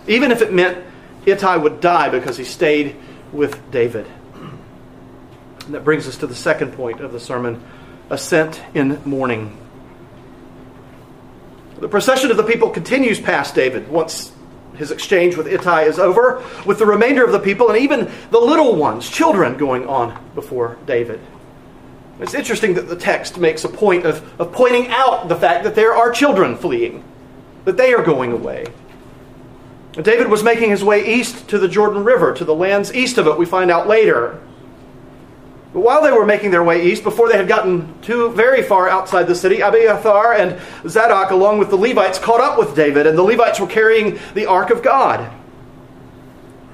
even 0.09 0.33
if 0.33 0.43
it 0.43 0.53
meant 0.53 0.85
Ittai 1.27 1.59
would 1.59 1.81
die 1.81 2.09
because 2.09 2.37
he 2.37 2.43
stayed 2.43 2.97
with 3.31 3.71
David. 3.71 4.09
And 4.35 5.75
that 5.77 5.85
brings 5.85 6.09
us 6.09 6.17
to 6.17 6.27
the 6.27 6.35
second 6.35 6.73
point 6.73 6.99
of 6.99 7.13
the 7.13 7.21
sermon 7.21 7.63
ascent 8.11 8.61
in 8.75 9.01
mourning. 9.05 9.57
The 11.79 11.87
procession 11.87 12.33
of 12.33 12.37
the 12.37 12.43
people 12.43 12.69
continues 12.69 13.21
past 13.21 13.55
David 13.55 13.87
once 13.89 14.33
his 14.77 14.91
exchange 14.91 15.37
with 15.37 15.47
Ittai 15.47 15.83
is 15.83 15.99
over, 15.99 16.43
with 16.65 16.79
the 16.79 16.87
remainder 16.87 17.25
of 17.25 17.33
the 17.33 17.39
people 17.39 17.69
and 17.69 17.79
even 17.79 18.11
the 18.31 18.41
little 18.41 18.75
ones, 18.77 19.09
children, 19.09 19.57
going 19.57 19.87
on 19.87 20.23
before 20.35 20.79
David. 20.87 21.21
It's 22.21 22.35
interesting 22.35 22.75
that 22.75 22.89
the 22.89 22.97
text 22.97 23.39
makes 23.39 23.65
a 23.65 23.69
point 23.69 24.07
of, 24.07 24.41
of 24.41 24.53
pointing 24.53 24.89
out 24.89 25.29
the 25.29 25.37
fact 25.37 25.65
that 25.65 25.75
there 25.75 25.95
are 25.95 26.11
children 26.11 26.57
fleeing, 26.57 27.05
that 27.65 27.77
they 27.77 27.93
are 27.93 28.03
going 28.03 28.33
away. 28.33 28.67
David 29.93 30.29
was 30.29 30.43
making 30.43 30.71
his 30.71 30.83
way 30.83 31.05
east 31.05 31.49
to 31.49 31.59
the 31.59 31.69
Jordan 31.69 32.05
River, 32.05 32.33
to 32.33 32.45
the 32.45 32.55
lands 32.55 32.95
east 32.95 33.19
of 33.19 33.27
it, 33.27 33.37
we 33.37 33.45
find 33.45 33.71
out 33.71 33.87
later. 33.87 34.41
But 35.73 35.81
while 35.81 36.03
they 36.03 36.13
were 36.13 36.27
making 36.27 36.51
their 36.51 36.63
way 36.63 36.87
east, 36.91 37.03
before 37.03 37.31
they 37.31 37.37
had 37.37 37.49
gotten 37.49 37.99
too 38.03 38.31
very 38.33 38.63
far 38.63 38.89
outside 38.89 39.25
the 39.25 39.35
city, 39.35 39.61
Abiathar 39.61 40.35
and 40.35 40.61
Zadok, 40.87 41.31
along 41.31 41.59
with 41.59 41.71
the 41.71 41.77
Levites, 41.77 42.19
caught 42.19 42.41
up 42.41 42.59
with 42.59 42.77
David, 42.77 43.07
and 43.07 43.17
the 43.17 43.23
Levites 43.23 43.59
were 43.59 43.67
carrying 43.67 44.19
the 44.35 44.47
ark 44.47 44.71
of 44.71 44.83
God. 44.83 45.33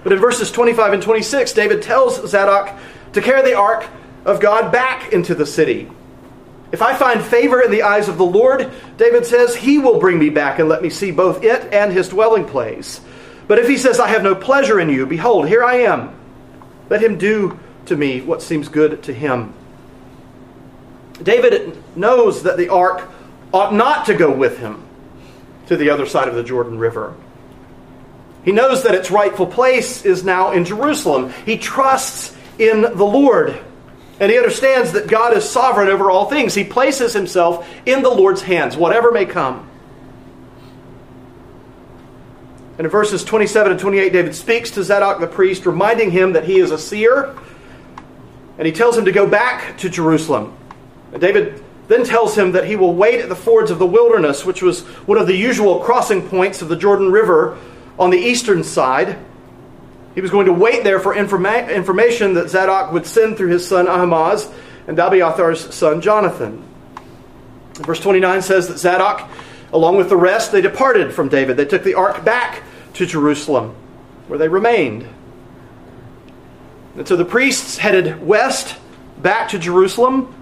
But 0.02 0.12
in 0.12 0.18
verses 0.18 0.50
25 0.50 0.94
and 0.94 1.02
26, 1.02 1.52
David 1.52 1.82
tells 1.82 2.28
Zadok 2.28 2.76
to 3.12 3.20
carry 3.20 3.42
the 3.42 3.56
ark 3.56 3.87
of 4.24 4.40
God 4.40 4.72
back 4.72 5.12
into 5.12 5.34
the 5.34 5.46
city. 5.46 5.90
If 6.72 6.82
I 6.82 6.94
find 6.94 7.22
favor 7.22 7.62
in 7.62 7.70
the 7.70 7.82
eyes 7.82 8.08
of 8.08 8.18
the 8.18 8.26
Lord, 8.26 8.70
David 8.96 9.26
says, 9.26 9.56
he 9.56 9.78
will 9.78 10.00
bring 10.00 10.18
me 10.18 10.28
back 10.28 10.58
and 10.58 10.68
let 10.68 10.82
me 10.82 10.90
see 10.90 11.11
both 11.11 11.42
it 11.42 11.72
and 11.72 11.92
his 11.92 12.08
dwelling 12.08 12.44
place. 12.44 13.00
But 13.46 13.58
if 13.58 13.68
he 13.68 13.78
says, 13.78 13.98
I 13.98 14.08
have 14.08 14.22
no 14.22 14.34
pleasure 14.34 14.78
in 14.78 14.90
you, 14.90 15.06
behold, 15.06 15.48
here 15.48 15.64
I 15.64 15.76
am. 15.76 16.14
Let 16.90 17.02
him 17.02 17.16
do 17.16 17.58
to 17.88 17.96
me 17.96 18.20
what 18.20 18.42
seems 18.42 18.68
good 18.68 19.03
to 19.05 19.12
him. 19.12 19.55
David 21.22 21.77
knows 21.96 22.44
that 22.44 22.57
the 22.57 22.68
ark 22.68 23.09
ought 23.53 23.74
not 23.74 24.07
to 24.07 24.14
go 24.14 24.31
with 24.31 24.59
him 24.59 24.83
to 25.66 25.77
the 25.77 25.90
other 25.90 26.07
side 26.07 26.29
of 26.29 26.35
the 26.35 26.42
Jordan 26.42 26.79
River. 26.79 27.14
He 28.44 28.53
knows 28.53 28.85
that 28.85 28.94
its 28.94 29.11
rightful 29.11 29.46
place 29.46 30.05
is 30.05 30.24
now 30.24 30.53
in 30.53 30.64
Jerusalem. 30.64 31.33
He 31.44 31.59
trusts 31.59 32.35
in 32.59 32.83
the 32.83 33.05
Lord. 33.05 33.59
And 34.20 34.33
he 34.33 34.38
understands 34.38 34.92
that 34.92 35.07
God 35.07 35.37
is 35.37 35.48
sovereign 35.48 35.88
over 35.88 36.11
all 36.11 36.31
things. 36.31 36.55
He 36.55 36.64
places 36.64 37.12
himself 37.12 37.68
in 37.85 38.03
the 38.03 38.11
Lord's 38.11 38.42
hands, 38.42 38.77
whatever 38.77 39.12
may 39.12 39.27
come. 39.27 39.68
And 42.79 42.85
in 42.85 42.90
verses 42.90 43.24
27 43.24 43.72
and 43.72 43.81
28, 43.81 44.12
David 44.12 44.35
speaks 44.35 44.70
to 44.72 44.85
Zadok 44.85 45.20
the 45.20 45.27
priest, 45.27 45.66
reminding 45.66 46.12
him 46.12 46.33
that 46.35 46.44
he 46.44 46.59
is 46.59 46.70
a 46.70 46.79
seer 46.79 47.37
and 48.59 48.66
he 48.66 48.73
tells 48.73 48.99
him 48.99 49.05
to 49.05 49.12
go 49.12 49.27
back 49.27 49.79
to 49.79 49.88
Jerusalem. 49.88 50.55
And 51.12 51.21
David 51.21 51.62
then 51.87 52.05
tells 52.05 52.37
him 52.37 52.53
that 52.53 52.66
he 52.66 52.77
will 52.77 52.94
wait 52.94 53.21
at 53.21 53.29
the 53.29 53.37
fords 53.37 53.71
of 53.71 53.79
the 53.79 53.87
wilderness, 53.87 54.44
which 54.44 54.61
was 54.61 54.83
one 55.07 55.16
of 55.16 55.27
the 55.27 55.37
usual 55.37 55.81
crossing 55.81 56.29
points 56.29 56.61
of 56.61 56.68
the 56.68 56.77
Jordan 56.77 57.11
River 57.11 57.57
on 57.99 58.11
the 58.11 58.18
eastern 58.18 58.62
side. 58.62 59.18
He 60.14 60.21
was 60.21 60.31
going 60.31 60.47
to 60.47 60.53
wait 60.53 60.85
there 60.85 61.01
for 61.01 61.14
informa- 61.14 61.73
information 61.73 62.35
that 62.35 62.51
Zadok 62.51 62.92
would 62.92 63.07
send 63.07 63.37
through 63.37 63.49
his 63.49 63.66
son 63.66 63.88
Ahimaaz, 63.88 64.51
and 64.87 64.99
Abiathar's 64.99 65.75
son 65.75 66.01
Jonathan. 66.01 66.64
Verse 67.75 68.01
29 68.01 68.42
says 68.42 68.68
that 68.68 68.79
Zadok, 68.79 69.29
along 69.73 69.97
with 69.97 70.09
the 70.09 70.16
rest, 70.16 70.51
they 70.51 70.61
departed 70.61 71.14
from 71.14 71.29
David. 71.29 71.57
They 71.57 71.64
took 71.64 71.85
the 71.85 71.94
ark 71.94 72.25
back 72.25 72.62
to 72.94 73.07
Jerusalem, 73.07 73.75
where 74.27 74.38
they 74.38 74.49
remained. 74.49 75.09
And 76.98 77.06
so 77.06 77.16
the 77.16 77.24
priests 77.24 77.78
headed 77.78 78.20
west 78.26 78.76
back 79.22 79.48
to 79.50 79.58
Jerusalem, 79.58 80.34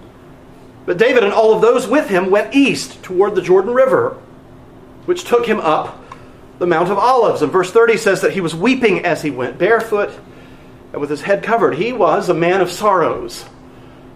but 0.87 0.97
David 0.97 1.23
and 1.23 1.31
all 1.31 1.53
of 1.53 1.61
those 1.61 1.87
with 1.87 2.09
him 2.09 2.31
went 2.31 2.55
east 2.55 3.03
toward 3.03 3.35
the 3.35 3.41
Jordan 3.41 3.73
River, 3.73 4.17
which 5.05 5.23
took 5.23 5.45
him 5.45 5.59
up 5.59 6.03
the 6.57 6.65
Mount 6.65 6.89
of 6.89 6.97
Olives. 6.97 7.43
And 7.43 7.51
verse 7.51 7.71
30 7.71 7.97
says 7.97 8.21
that 8.21 8.33
he 8.33 8.41
was 8.41 8.55
weeping 8.55 9.05
as 9.05 9.21
he 9.21 9.29
went, 9.29 9.59
barefoot 9.59 10.11
and 10.91 10.99
with 10.99 11.09
his 11.11 11.21
head 11.21 11.43
covered. 11.43 11.75
He 11.75 11.93
was 11.93 12.27
a 12.27 12.33
man 12.33 12.59
of 12.59 12.71
sorrows. 12.71 13.45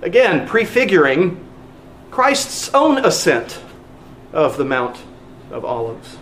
Again, 0.02 0.48
prefiguring 0.48 1.46
Christ's 2.10 2.74
own 2.74 3.06
ascent 3.06 3.62
of 4.34 4.58
the 4.58 4.66
Mount 4.66 4.98
of 5.52 5.64
Olives. 5.64 6.18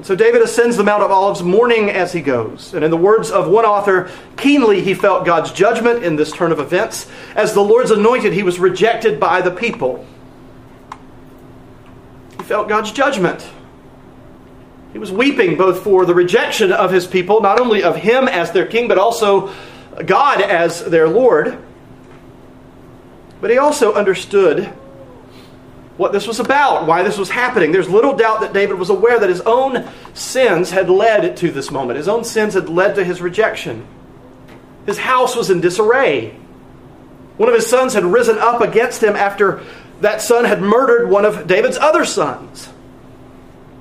So 0.00 0.16
David 0.16 0.40
ascends 0.40 0.76
the 0.76 0.84
Mount 0.84 1.02
of 1.02 1.10
Olives 1.10 1.42
mourning 1.42 1.90
as 1.90 2.12
he 2.12 2.22
goes. 2.22 2.72
And 2.72 2.82
in 2.82 2.90
the 2.90 2.96
words 2.96 3.30
of 3.30 3.46
one 3.48 3.66
author, 3.66 4.10
keenly 4.36 4.80
he 4.80 4.94
felt 4.94 5.26
God's 5.26 5.52
judgment 5.52 6.02
in 6.02 6.16
this 6.16 6.32
turn 6.32 6.50
of 6.50 6.58
events. 6.58 7.08
As 7.36 7.52
the 7.52 7.60
Lord's 7.60 7.90
anointed, 7.90 8.32
he 8.32 8.42
was 8.42 8.58
rejected 8.58 9.20
by 9.20 9.42
the 9.42 9.50
people. 9.50 10.04
He 12.38 12.44
felt 12.44 12.68
God's 12.68 12.90
judgment. 12.90 13.46
He 14.92 14.98
was 14.98 15.12
weeping 15.12 15.56
both 15.56 15.84
for 15.84 16.04
the 16.04 16.14
rejection 16.14 16.72
of 16.72 16.90
his 16.90 17.06
people, 17.06 17.40
not 17.40 17.60
only 17.60 17.82
of 17.82 17.96
him 17.96 18.28
as 18.28 18.50
their 18.50 18.66
king, 18.66 18.88
but 18.88 18.98
also 18.98 19.52
God 20.04 20.40
as 20.40 20.84
their 20.84 21.08
Lord. 21.08 21.58
But 23.40 23.50
he 23.50 23.58
also 23.58 23.92
understood 23.94 24.72
what 25.96 26.12
this 26.12 26.26
was 26.26 26.40
about, 26.40 26.86
why 26.86 27.02
this 27.02 27.18
was 27.18 27.30
happening. 27.30 27.72
There's 27.72 27.88
little 27.88 28.16
doubt 28.16 28.40
that 28.40 28.52
David 28.52 28.78
was 28.78 28.90
aware 28.90 29.18
that 29.18 29.28
his 29.28 29.42
own 29.42 29.88
sins 30.14 30.70
had 30.70 30.88
led 30.88 31.36
to 31.38 31.50
this 31.50 31.70
moment. 31.70 31.98
His 31.98 32.08
own 32.08 32.24
sins 32.24 32.54
had 32.54 32.68
led 32.68 32.94
to 32.94 33.04
his 33.04 33.20
rejection. 33.20 33.86
His 34.86 34.98
house 34.98 35.36
was 35.36 35.50
in 35.50 35.60
disarray. 35.60 36.30
One 37.36 37.48
of 37.48 37.54
his 37.54 37.66
sons 37.66 37.94
had 37.94 38.04
risen 38.04 38.38
up 38.38 38.60
against 38.60 39.02
him 39.02 39.16
after 39.16 39.62
that 40.00 40.20
son 40.20 40.44
had 40.44 40.60
murdered 40.60 41.08
one 41.08 41.24
of 41.24 41.46
David's 41.46 41.78
other 41.78 42.04
sons. 42.04 42.68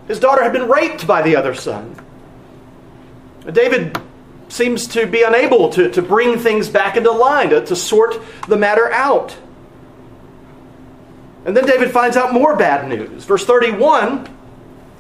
His 0.08 0.20
daughter 0.20 0.44
had 0.44 0.54
been 0.54 0.68
raped 0.68 1.08
by 1.08 1.22
the 1.22 1.36
other 1.36 1.54
son. 1.54 1.96
David 3.52 4.00
seems 4.50 4.88
to 4.88 5.08
be 5.08 5.24
unable 5.24 5.70
to, 5.72 5.90
to 5.92 6.02
bring 6.02 6.38
things 6.38 6.70
back 6.70 6.98
into 6.98 7.12
line, 7.12 7.50
to, 7.50 7.66
to 7.66 7.76
sort 7.76 8.22
the 8.48 8.58
matter 8.58 8.92
out. 8.92 9.36
And 11.46 11.58
then 11.58 11.66
David 11.66 11.92
finds 11.92 12.18
out 12.18 12.34
more 12.34 12.56
bad 12.56 12.88
news. 12.88 13.26
Verse 13.26 13.46
31, 13.46 14.28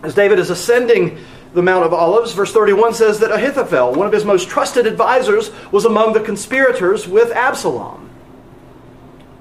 as 0.04 0.15
David 0.15 0.39
is 0.39 0.49
ascending 0.49 1.19
the 1.54 1.62
Mount 1.62 1.86
of 1.86 1.93
Olives, 1.93 2.34
verse 2.34 2.54
31 2.54 2.93
says 2.93 3.19
that 3.19 3.32
Ahithophel, 3.32 3.93
one 3.93 4.08
of 4.08 4.13
his 4.13 4.25
most 4.25 4.49
trusted 4.49 4.88
advisors, 4.88 5.51
was 5.71 5.86
among 5.86 6.13
the 6.13 6.21
conspirators 6.21 7.08
with 7.08 7.32
Absalom. 7.32 8.10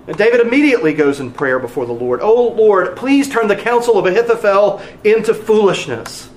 And 0.06 0.16
David 0.16 0.40
immediately 0.40 0.92
goes 0.92 1.20
in 1.20 1.30
prayer 1.30 1.58
before 1.58 1.86
the 1.86 1.92
Lord. 1.92 2.20
Oh 2.20 2.48
Lord, 2.48 2.96
please 2.96 3.28
turn 3.28 3.48
the 3.48 3.56
counsel 3.56 3.96
of 3.96 4.06
Ahithophel 4.06 4.82
into 5.04 5.32
foolishness. 5.32 6.28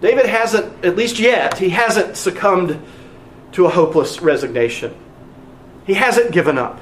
David 0.00 0.26
hasn't, 0.26 0.84
at 0.84 0.96
least 0.96 1.18
yet, 1.18 1.58
he 1.58 1.68
hasn't 1.68 2.16
succumbed 2.16 2.80
to 3.52 3.66
a 3.66 3.68
hopeless 3.68 4.22
resignation. 4.22 4.94
He 5.84 5.94
hasn't 5.94 6.32
given 6.32 6.56
up. 6.56 6.80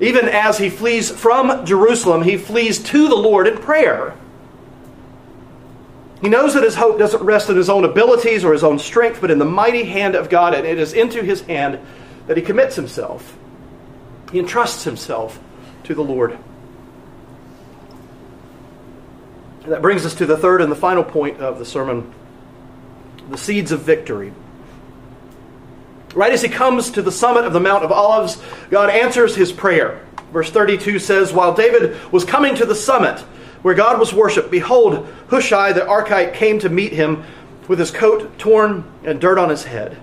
Even 0.00 0.28
as 0.28 0.58
he 0.58 0.70
flees 0.70 1.10
from 1.10 1.64
Jerusalem, 1.66 2.22
he 2.22 2.36
flees 2.38 2.82
to 2.84 3.08
the 3.08 3.14
Lord 3.14 3.46
in 3.46 3.58
prayer. 3.58 4.16
He 6.22 6.28
knows 6.28 6.54
that 6.54 6.62
his 6.62 6.74
hope 6.74 6.98
doesn't 6.98 7.22
rest 7.22 7.48
in 7.48 7.56
his 7.56 7.68
own 7.70 7.84
abilities 7.84 8.44
or 8.44 8.52
his 8.52 8.64
own 8.64 8.78
strength, 8.78 9.20
but 9.20 9.30
in 9.30 9.38
the 9.38 9.44
mighty 9.44 9.84
hand 9.84 10.14
of 10.14 10.28
God, 10.28 10.54
and 10.54 10.66
it 10.66 10.78
is 10.78 10.92
into 10.92 11.22
his 11.22 11.42
hand 11.42 11.78
that 12.26 12.36
he 12.36 12.42
commits 12.42 12.76
himself. 12.76 13.36
He 14.32 14.38
entrusts 14.38 14.84
himself 14.84 15.38
to 15.84 15.94
the 15.94 16.02
Lord. 16.02 16.38
And 19.62 19.72
that 19.72 19.82
brings 19.82 20.06
us 20.06 20.14
to 20.16 20.26
the 20.26 20.36
third 20.36 20.62
and 20.62 20.72
the 20.72 20.76
final 20.76 21.04
point 21.04 21.40
of 21.40 21.58
the 21.58 21.64
sermon 21.66 22.14
the 23.30 23.38
seeds 23.38 23.70
of 23.70 23.82
victory. 23.82 24.32
Right 26.14 26.32
as 26.32 26.42
he 26.42 26.48
comes 26.48 26.90
to 26.92 27.02
the 27.02 27.12
summit 27.12 27.44
of 27.44 27.52
the 27.52 27.60
Mount 27.60 27.84
of 27.84 27.92
Olives, 27.92 28.40
God 28.70 28.90
answers 28.90 29.36
his 29.36 29.52
prayer. 29.52 30.04
Verse 30.32 30.50
32 30.50 30.98
says, 30.98 31.32
While 31.32 31.54
David 31.54 31.96
was 32.12 32.24
coming 32.24 32.54
to 32.56 32.66
the 32.66 32.74
summit 32.74 33.20
where 33.62 33.74
God 33.74 33.98
was 33.98 34.12
worshipped, 34.12 34.50
behold, 34.50 35.08
Hushai 35.28 35.72
the 35.72 35.80
Archite 35.80 36.34
came 36.34 36.58
to 36.60 36.68
meet 36.68 36.92
him 36.92 37.24
with 37.68 37.78
his 37.78 37.90
coat 37.90 38.38
torn 38.38 38.90
and 39.04 39.20
dirt 39.20 39.38
on 39.38 39.48
his 39.48 39.64
head. 39.64 39.96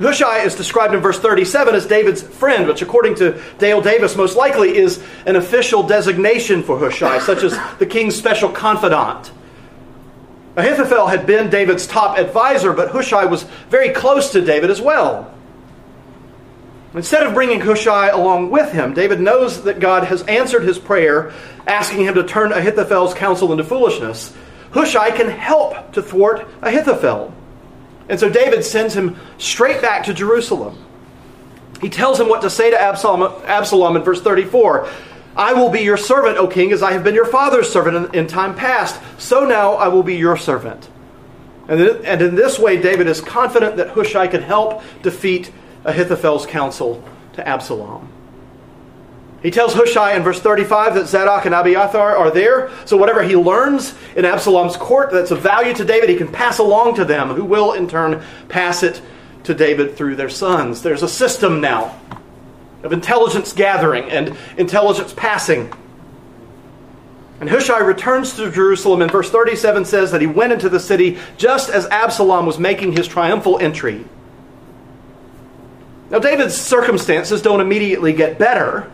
Hushai 0.00 0.38
is 0.38 0.54
described 0.54 0.94
in 0.94 1.00
verse 1.00 1.18
37 1.18 1.74
as 1.74 1.86
David's 1.86 2.22
friend, 2.22 2.66
which, 2.66 2.80
according 2.80 3.16
to 3.16 3.40
Dale 3.58 3.82
Davis, 3.82 4.16
most 4.16 4.34
likely 4.34 4.76
is 4.76 5.02
an 5.26 5.36
official 5.36 5.82
designation 5.82 6.62
for 6.62 6.78
Hushai, 6.78 7.18
such 7.18 7.42
as 7.42 7.56
the 7.78 7.86
king's 7.86 8.16
special 8.16 8.48
confidant. 8.48 9.30
Ahithophel 10.56 11.06
had 11.06 11.26
been 11.26 11.48
David's 11.48 11.86
top 11.86 12.18
advisor, 12.18 12.72
but 12.72 12.90
Hushai 12.90 13.24
was 13.26 13.44
very 13.68 13.90
close 13.90 14.32
to 14.32 14.40
David 14.40 14.70
as 14.70 14.80
well. 14.80 15.32
Instead 16.92 17.24
of 17.24 17.34
bringing 17.34 17.60
Hushai 17.60 18.08
along 18.08 18.50
with 18.50 18.72
him, 18.72 18.94
David 18.94 19.20
knows 19.20 19.62
that 19.62 19.78
God 19.78 20.04
has 20.04 20.22
answered 20.22 20.64
his 20.64 20.78
prayer, 20.78 21.32
asking 21.66 22.04
him 22.04 22.14
to 22.14 22.24
turn 22.24 22.52
Ahithophel's 22.52 23.14
counsel 23.14 23.52
into 23.52 23.62
foolishness. 23.62 24.34
Hushai 24.72 25.12
can 25.12 25.28
help 25.28 25.92
to 25.92 26.02
thwart 26.02 26.48
Ahithophel. 26.62 27.32
And 28.08 28.18
so 28.18 28.28
David 28.28 28.64
sends 28.64 28.94
him 28.94 29.16
straight 29.38 29.80
back 29.80 30.04
to 30.04 30.14
Jerusalem. 30.14 30.76
He 31.80 31.88
tells 31.88 32.18
him 32.18 32.28
what 32.28 32.42
to 32.42 32.50
say 32.50 32.70
to 32.72 32.80
Absalom, 32.80 33.22
Absalom 33.44 33.96
in 33.96 34.02
verse 34.02 34.20
34. 34.20 34.88
I 35.36 35.52
will 35.52 35.70
be 35.70 35.80
your 35.80 35.96
servant, 35.96 36.38
O 36.38 36.48
king, 36.48 36.72
as 36.72 36.82
I 36.82 36.92
have 36.92 37.04
been 37.04 37.14
your 37.14 37.26
father's 37.26 37.70
servant 37.72 38.14
in, 38.14 38.20
in 38.20 38.26
time 38.26 38.54
past. 38.54 39.00
So 39.18 39.44
now 39.44 39.74
I 39.74 39.88
will 39.88 40.02
be 40.02 40.16
your 40.16 40.36
servant. 40.36 40.88
And, 41.68 41.80
and 41.80 42.20
in 42.20 42.34
this 42.34 42.58
way, 42.58 42.80
David 42.80 43.06
is 43.06 43.20
confident 43.20 43.76
that 43.76 43.90
Hushai 43.90 44.26
can 44.26 44.42
help 44.42 44.82
defeat 45.02 45.52
Ahithophel's 45.84 46.46
counsel 46.46 47.04
to 47.34 47.46
Absalom. 47.46 48.12
He 49.42 49.50
tells 49.50 49.72
Hushai 49.72 50.16
in 50.16 50.22
verse 50.22 50.40
35 50.40 50.94
that 50.94 51.06
Zadok 51.06 51.46
and 51.46 51.54
Abiathar 51.54 52.14
are 52.14 52.30
there, 52.30 52.70
so 52.84 52.96
whatever 52.96 53.22
he 53.22 53.36
learns 53.36 53.94
in 54.14 54.26
Absalom's 54.26 54.76
court 54.76 55.10
that's 55.12 55.30
of 55.30 55.40
value 55.40 55.72
to 55.74 55.84
David, 55.84 56.10
he 56.10 56.16
can 56.16 56.28
pass 56.28 56.58
along 56.58 56.96
to 56.96 57.06
them, 57.06 57.30
who 57.30 57.44
will 57.44 57.72
in 57.72 57.88
turn 57.88 58.22
pass 58.48 58.82
it 58.82 59.00
to 59.44 59.54
David 59.54 59.96
through 59.96 60.16
their 60.16 60.28
sons. 60.28 60.82
There's 60.82 61.02
a 61.02 61.08
system 61.08 61.62
now 61.62 61.98
of 62.82 62.92
intelligence 62.92 63.52
gathering 63.52 64.10
and 64.10 64.36
intelligence 64.56 65.12
passing. 65.12 65.72
And 67.40 67.48
Hushai 67.48 67.78
returns 67.78 68.36
to 68.36 68.50
Jerusalem, 68.50 69.00
and 69.00 69.10
verse 69.10 69.30
37 69.30 69.86
says 69.86 70.12
that 70.12 70.20
he 70.20 70.26
went 70.26 70.52
into 70.52 70.68
the 70.68 70.80
city 70.80 71.18
just 71.38 71.70
as 71.70 71.86
Absalom 71.86 72.44
was 72.44 72.58
making 72.58 72.92
his 72.92 73.08
triumphal 73.08 73.58
entry. 73.58 74.04
Now, 76.10 76.18
David's 76.18 76.56
circumstances 76.56 77.40
don't 77.40 77.60
immediately 77.60 78.12
get 78.12 78.38
better. 78.38 78.90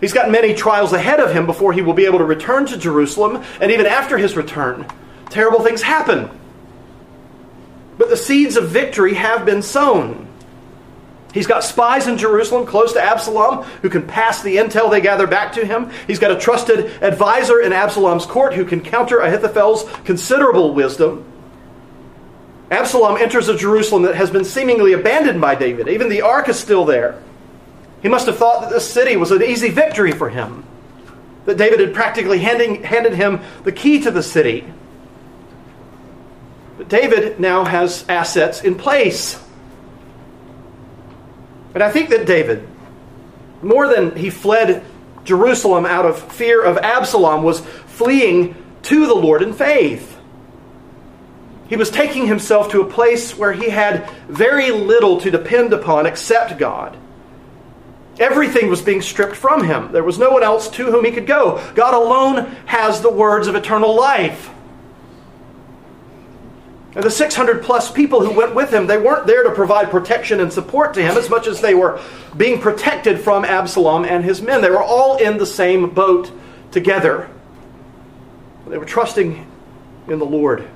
He's 0.00 0.12
got 0.12 0.30
many 0.30 0.54
trials 0.54 0.92
ahead 0.92 1.18
of 1.18 1.32
him 1.32 1.46
before 1.46 1.72
he 1.72 1.82
will 1.82 1.94
be 1.94 2.04
able 2.04 2.18
to 2.18 2.24
return 2.24 2.66
to 2.66 2.78
Jerusalem, 2.78 3.42
and 3.60 3.72
even 3.72 3.86
after 3.86 4.18
his 4.18 4.36
return, 4.36 4.86
terrible 5.30 5.60
things 5.60 5.82
happen. 5.82 6.30
But 7.96 8.08
the 8.08 8.16
seeds 8.16 8.56
of 8.56 8.68
victory 8.68 9.14
have 9.14 9.44
been 9.44 9.62
sown. 9.62 10.27
He's 11.34 11.46
got 11.46 11.62
spies 11.62 12.06
in 12.06 12.16
Jerusalem 12.16 12.66
close 12.66 12.94
to 12.94 13.02
Absalom 13.02 13.64
who 13.82 13.90
can 13.90 14.06
pass 14.06 14.42
the 14.42 14.56
intel 14.56 14.90
they 14.90 15.00
gather 15.00 15.26
back 15.26 15.52
to 15.54 15.66
him. 15.66 15.90
He's 16.06 16.18
got 16.18 16.30
a 16.30 16.38
trusted 16.38 17.02
advisor 17.02 17.60
in 17.60 17.72
Absalom's 17.72 18.24
court 18.24 18.54
who 18.54 18.64
can 18.64 18.80
counter 18.80 19.18
Ahithophel's 19.18 19.84
considerable 20.04 20.72
wisdom. 20.74 21.24
Absalom 22.70 23.16
enters 23.16 23.48
a 23.48 23.56
Jerusalem 23.56 24.02
that 24.02 24.14
has 24.14 24.30
been 24.30 24.44
seemingly 24.44 24.92
abandoned 24.92 25.40
by 25.40 25.54
David. 25.54 25.88
Even 25.88 26.08
the 26.08 26.22
ark 26.22 26.48
is 26.48 26.58
still 26.58 26.84
there. 26.84 27.22
He 28.02 28.08
must 28.08 28.26
have 28.26 28.38
thought 28.38 28.62
that 28.62 28.70
this 28.70 28.88
city 28.88 29.16
was 29.16 29.30
an 29.30 29.42
easy 29.42 29.70
victory 29.70 30.12
for 30.12 30.28
him, 30.28 30.64
that 31.46 31.56
David 31.56 31.80
had 31.80 31.94
practically 31.94 32.38
handing, 32.38 32.82
handed 32.84 33.14
him 33.14 33.40
the 33.64 33.72
key 33.72 34.00
to 34.00 34.10
the 34.10 34.22
city. 34.22 34.64
But 36.76 36.88
David 36.88 37.40
now 37.40 37.64
has 37.64 38.04
assets 38.08 38.62
in 38.62 38.76
place. 38.76 39.42
And 41.74 41.82
I 41.82 41.90
think 41.90 42.10
that 42.10 42.26
David, 42.26 42.66
more 43.62 43.88
than 43.88 44.16
he 44.16 44.30
fled 44.30 44.84
Jerusalem 45.24 45.84
out 45.84 46.06
of 46.06 46.32
fear 46.32 46.62
of 46.62 46.78
Absalom, 46.78 47.42
was 47.42 47.60
fleeing 47.60 48.54
to 48.82 49.06
the 49.06 49.14
Lord 49.14 49.42
in 49.42 49.52
faith. 49.52 50.18
He 51.68 51.76
was 51.76 51.90
taking 51.90 52.26
himself 52.26 52.70
to 52.70 52.80
a 52.80 52.90
place 52.90 53.36
where 53.36 53.52
he 53.52 53.68
had 53.68 54.08
very 54.28 54.70
little 54.70 55.20
to 55.20 55.30
depend 55.30 55.72
upon 55.72 56.06
except 56.06 56.58
God. 56.58 56.96
Everything 58.18 58.68
was 58.68 58.82
being 58.82 59.02
stripped 59.02 59.36
from 59.36 59.62
him. 59.62 59.92
There 59.92 60.02
was 60.02 60.18
no 60.18 60.30
one 60.30 60.42
else 60.42 60.68
to 60.70 60.90
whom 60.90 61.04
he 61.04 61.12
could 61.12 61.26
go. 61.26 61.62
God 61.74 61.94
alone 61.94 62.56
has 62.66 63.00
the 63.00 63.12
words 63.12 63.46
of 63.46 63.54
eternal 63.54 63.94
life. 63.94 64.50
And 66.98 67.06
the 67.06 67.12
600 67.12 67.62
plus 67.62 67.92
people 67.92 68.24
who 68.24 68.36
went 68.36 68.56
with 68.56 68.74
him, 68.74 68.88
they 68.88 68.98
weren't 68.98 69.24
there 69.24 69.44
to 69.44 69.52
provide 69.52 69.88
protection 69.88 70.40
and 70.40 70.52
support 70.52 70.94
to 70.94 71.00
him 71.00 71.16
as 71.16 71.30
much 71.30 71.46
as 71.46 71.60
they 71.60 71.72
were 71.72 72.00
being 72.36 72.60
protected 72.60 73.20
from 73.20 73.44
Absalom 73.44 74.04
and 74.04 74.24
his 74.24 74.42
men. 74.42 74.62
They 74.62 74.70
were 74.70 74.82
all 74.82 75.16
in 75.16 75.38
the 75.38 75.46
same 75.46 75.90
boat 75.90 76.32
together. 76.72 77.30
They 78.66 78.78
were 78.78 78.84
trusting 78.84 79.46
in 80.08 80.18
the 80.18 80.26
Lord. 80.26 80.68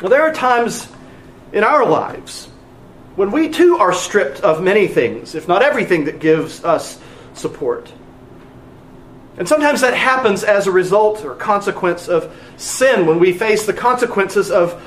Now, 0.00 0.10
there 0.10 0.22
are 0.22 0.32
times 0.32 0.86
in 1.52 1.64
our 1.64 1.84
lives 1.84 2.46
when 3.16 3.32
we 3.32 3.48
too 3.48 3.78
are 3.78 3.92
stripped 3.92 4.42
of 4.42 4.62
many 4.62 4.86
things, 4.86 5.34
if 5.34 5.48
not 5.48 5.62
everything 5.62 6.04
that 6.04 6.20
gives 6.20 6.62
us 6.62 7.00
support. 7.34 7.92
And 9.38 9.46
sometimes 9.46 9.82
that 9.82 9.94
happens 9.94 10.44
as 10.44 10.66
a 10.66 10.70
result 10.70 11.24
or 11.24 11.34
consequence 11.34 12.08
of 12.08 12.34
sin 12.56 13.06
when 13.06 13.18
we 13.18 13.32
face 13.32 13.66
the 13.66 13.72
consequences 13.74 14.50
of 14.50 14.82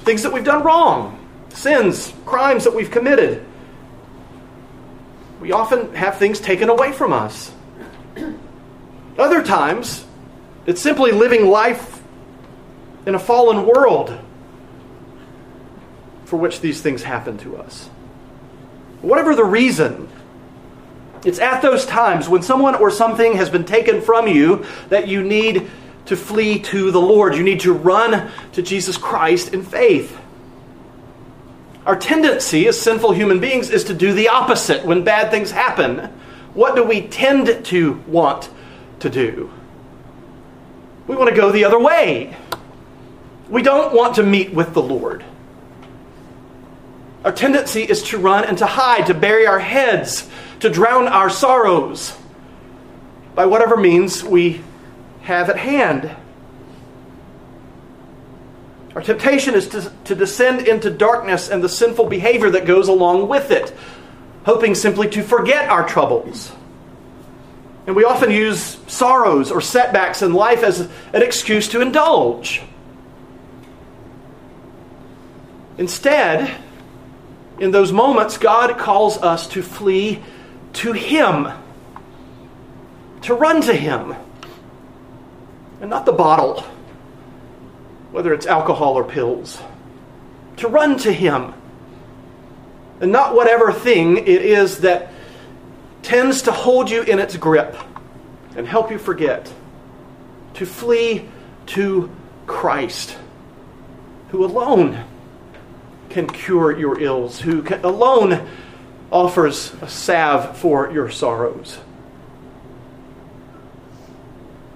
things 0.00 0.22
that 0.22 0.32
we've 0.32 0.44
done 0.44 0.62
wrong, 0.62 1.18
sins, 1.48 2.12
crimes 2.24 2.64
that 2.64 2.74
we've 2.74 2.90
committed. 2.90 3.44
We 5.40 5.50
often 5.50 5.94
have 5.94 6.18
things 6.18 6.38
taken 6.38 6.68
away 6.68 6.92
from 6.92 7.12
us. 7.12 7.52
Other 9.18 9.42
times, 9.42 10.06
it's 10.66 10.80
simply 10.80 11.10
living 11.10 11.46
life 11.46 12.02
in 13.04 13.16
a 13.16 13.18
fallen 13.18 13.66
world 13.66 14.16
for 16.24 16.36
which 16.36 16.60
these 16.60 16.80
things 16.80 17.02
happen 17.02 17.36
to 17.38 17.56
us. 17.56 17.88
Whatever 19.00 19.34
the 19.34 19.44
reason, 19.44 20.08
it's 21.24 21.38
at 21.38 21.62
those 21.62 21.86
times 21.86 22.28
when 22.28 22.42
someone 22.42 22.74
or 22.74 22.90
something 22.90 23.34
has 23.36 23.48
been 23.48 23.64
taken 23.64 24.00
from 24.00 24.26
you 24.26 24.66
that 24.88 25.08
you 25.08 25.22
need 25.22 25.70
to 26.06 26.16
flee 26.16 26.58
to 26.58 26.90
the 26.90 27.00
Lord. 27.00 27.36
You 27.36 27.44
need 27.44 27.60
to 27.60 27.72
run 27.72 28.30
to 28.52 28.62
Jesus 28.62 28.96
Christ 28.96 29.54
in 29.54 29.62
faith. 29.62 30.18
Our 31.86 31.96
tendency 31.96 32.66
as 32.68 32.80
sinful 32.80 33.12
human 33.12 33.40
beings 33.40 33.70
is 33.70 33.84
to 33.84 33.94
do 33.94 34.12
the 34.12 34.28
opposite 34.28 34.84
when 34.84 35.04
bad 35.04 35.30
things 35.30 35.50
happen. 35.50 35.98
What 36.54 36.76
do 36.76 36.84
we 36.84 37.02
tend 37.02 37.64
to 37.66 37.92
want 38.06 38.50
to 39.00 39.10
do? 39.10 39.50
We 41.06 41.16
want 41.16 41.30
to 41.30 41.36
go 41.36 41.50
the 41.50 41.64
other 41.64 41.78
way. 41.78 42.36
We 43.48 43.62
don't 43.62 43.94
want 43.94 44.16
to 44.16 44.22
meet 44.22 44.52
with 44.52 44.74
the 44.74 44.82
Lord. 44.82 45.24
Our 47.24 47.32
tendency 47.32 47.82
is 47.82 48.02
to 48.04 48.18
run 48.18 48.44
and 48.44 48.58
to 48.58 48.66
hide, 48.66 49.06
to 49.06 49.14
bury 49.14 49.46
our 49.46 49.60
heads, 49.60 50.28
to 50.60 50.68
drown 50.68 51.06
our 51.06 51.30
sorrows 51.30 52.16
by 53.34 53.46
whatever 53.46 53.76
means 53.76 54.24
we 54.24 54.60
have 55.22 55.48
at 55.48 55.56
hand. 55.56 56.14
Our 58.94 59.02
temptation 59.02 59.54
is 59.54 59.68
to, 59.68 59.92
to 60.04 60.14
descend 60.14 60.66
into 60.66 60.90
darkness 60.90 61.48
and 61.48 61.62
the 61.62 61.68
sinful 61.68 62.06
behavior 62.08 62.50
that 62.50 62.66
goes 62.66 62.88
along 62.88 63.28
with 63.28 63.50
it, 63.50 63.74
hoping 64.44 64.74
simply 64.74 65.08
to 65.10 65.22
forget 65.22 65.68
our 65.68 65.86
troubles. 65.86 66.52
And 67.86 67.96
we 67.96 68.04
often 68.04 68.30
use 68.30 68.78
sorrows 68.86 69.50
or 69.50 69.60
setbacks 69.60 70.22
in 70.22 70.34
life 70.34 70.62
as 70.62 70.80
an 70.80 71.22
excuse 71.22 71.68
to 71.68 71.80
indulge. 71.80 72.62
Instead, 75.78 76.54
in 77.62 77.70
those 77.70 77.92
moments, 77.92 78.38
God 78.38 78.76
calls 78.76 79.18
us 79.18 79.46
to 79.50 79.62
flee 79.62 80.20
to 80.72 80.90
Him, 80.90 81.46
to 83.20 83.34
run 83.34 83.60
to 83.62 83.72
Him, 83.72 84.16
and 85.80 85.88
not 85.88 86.04
the 86.04 86.12
bottle, 86.12 86.62
whether 88.10 88.34
it's 88.34 88.46
alcohol 88.46 88.94
or 88.94 89.04
pills, 89.04 89.62
to 90.56 90.66
run 90.66 90.98
to 90.98 91.12
Him, 91.12 91.54
and 93.00 93.12
not 93.12 93.36
whatever 93.36 93.72
thing 93.72 94.16
it 94.16 94.26
is 94.28 94.78
that 94.78 95.12
tends 96.02 96.42
to 96.42 96.50
hold 96.50 96.90
you 96.90 97.02
in 97.02 97.20
its 97.20 97.36
grip 97.36 97.76
and 98.56 98.66
help 98.66 98.90
you 98.90 98.98
forget, 98.98 99.52
to 100.54 100.66
flee 100.66 101.28
to 101.66 102.10
Christ, 102.48 103.16
who 104.30 104.44
alone 104.44 105.04
can 106.12 106.28
cure 106.28 106.76
your 106.78 107.00
ills, 107.00 107.40
who 107.40 107.62
can, 107.62 107.84
alone 107.84 108.48
offers 109.10 109.74
a 109.82 109.88
salve 109.88 110.56
for 110.56 110.90
your 110.92 111.10
sorrows. 111.10 111.78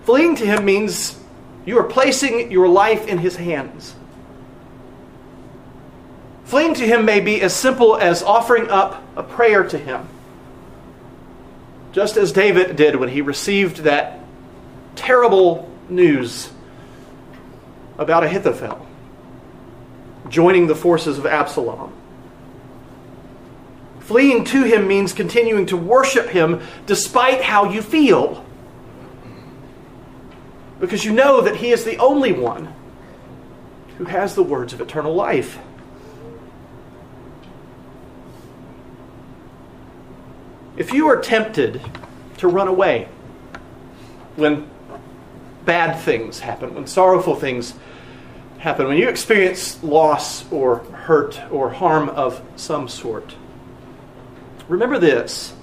Fleeing 0.05 0.37
to 0.37 0.46
him 0.46 0.64
means 0.64 1.18
you 1.64 1.79
are 1.79 1.85
placing 1.85 2.51
your 2.51 2.68
life 2.68 3.07
in 3.07 3.18
his 3.18 3.37
hands. 3.37 3.94
Fleeing 6.44 6.75
to 6.75 6.87
him 6.87 7.05
may 7.05 7.20
be 7.20 7.42
as 7.42 7.55
simple 7.55 7.96
as 7.96 8.22
offering 8.22 8.70
up 8.70 9.03
a 9.16 9.22
prayer 9.22 9.64
to 9.64 9.79
him. 9.79 10.09
Just 11.92 12.16
as 12.16 12.31
David 12.31 12.77
did 12.77 12.96
when 12.96 13.09
he 13.09 13.20
received 13.20 13.79
that 13.79 14.20
terrible 14.94 15.68
news 15.88 16.51
about 17.99 18.22
Ahithophel 18.22 18.87
joining 20.29 20.67
the 20.67 20.75
forces 20.75 21.19
of 21.19 21.27
Absalom. 21.27 21.93
Fleeing 24.01 24.45
to 24.45 24.62
him 24.62 24.87
means 24.87 25.12
continuing 25.12 25.67
to 25.67 25.77
worship 25.77 26.29
him 26.29 26.61
despite 26.87 27.43
how 27.43 27.71
you 27.71 27.83
feel. 27.83 28.45
Because 30.79 31.05
you 31.05 31.12
know 31.12 31.41
that 31.41 31.57
he 31.57 31.71
is 31.71 31.85
the 31.85 31.99
only 31.99 32.33
one 32.33 32.73
who 33.99 34.05
has 34.05 34.35
the 34.35 34.43
words 34.43 34.73
of 34.73 34.81
eternal 34.81 35.15
life. 35.15 35.59
If 40.77 40.93
you 40.93 41.09
are 41.09 41.21
tempted 41.21 41.81
to 42.39 42.49
run 42.49 42.69
away 42.69 43.09
when 44.37 44.69
bad 45.65 45.99
things 45.99 46.41
happen, 46.41 46.75
when 46.75 46.87
sorrowful 46.87 47.35
things 47.35 47.71
happen, 47.71 47.83
when 48.74 48.96
you 48.96 49.09
experience 49.09 49.83
loss 49.85 50.50
or 50.50 50.79
hurt 50.79 51.40
or 51.52 51.70
harm 51.70 52.09
of 52.09 52.42
some 52.57 52.88
sort, 52.88 53.37
remember 54.68 54.98
this 54.98 55.55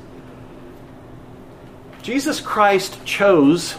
Jesus 2.01 2.39
Christ 2.39 3.03
chose 3.05 3.75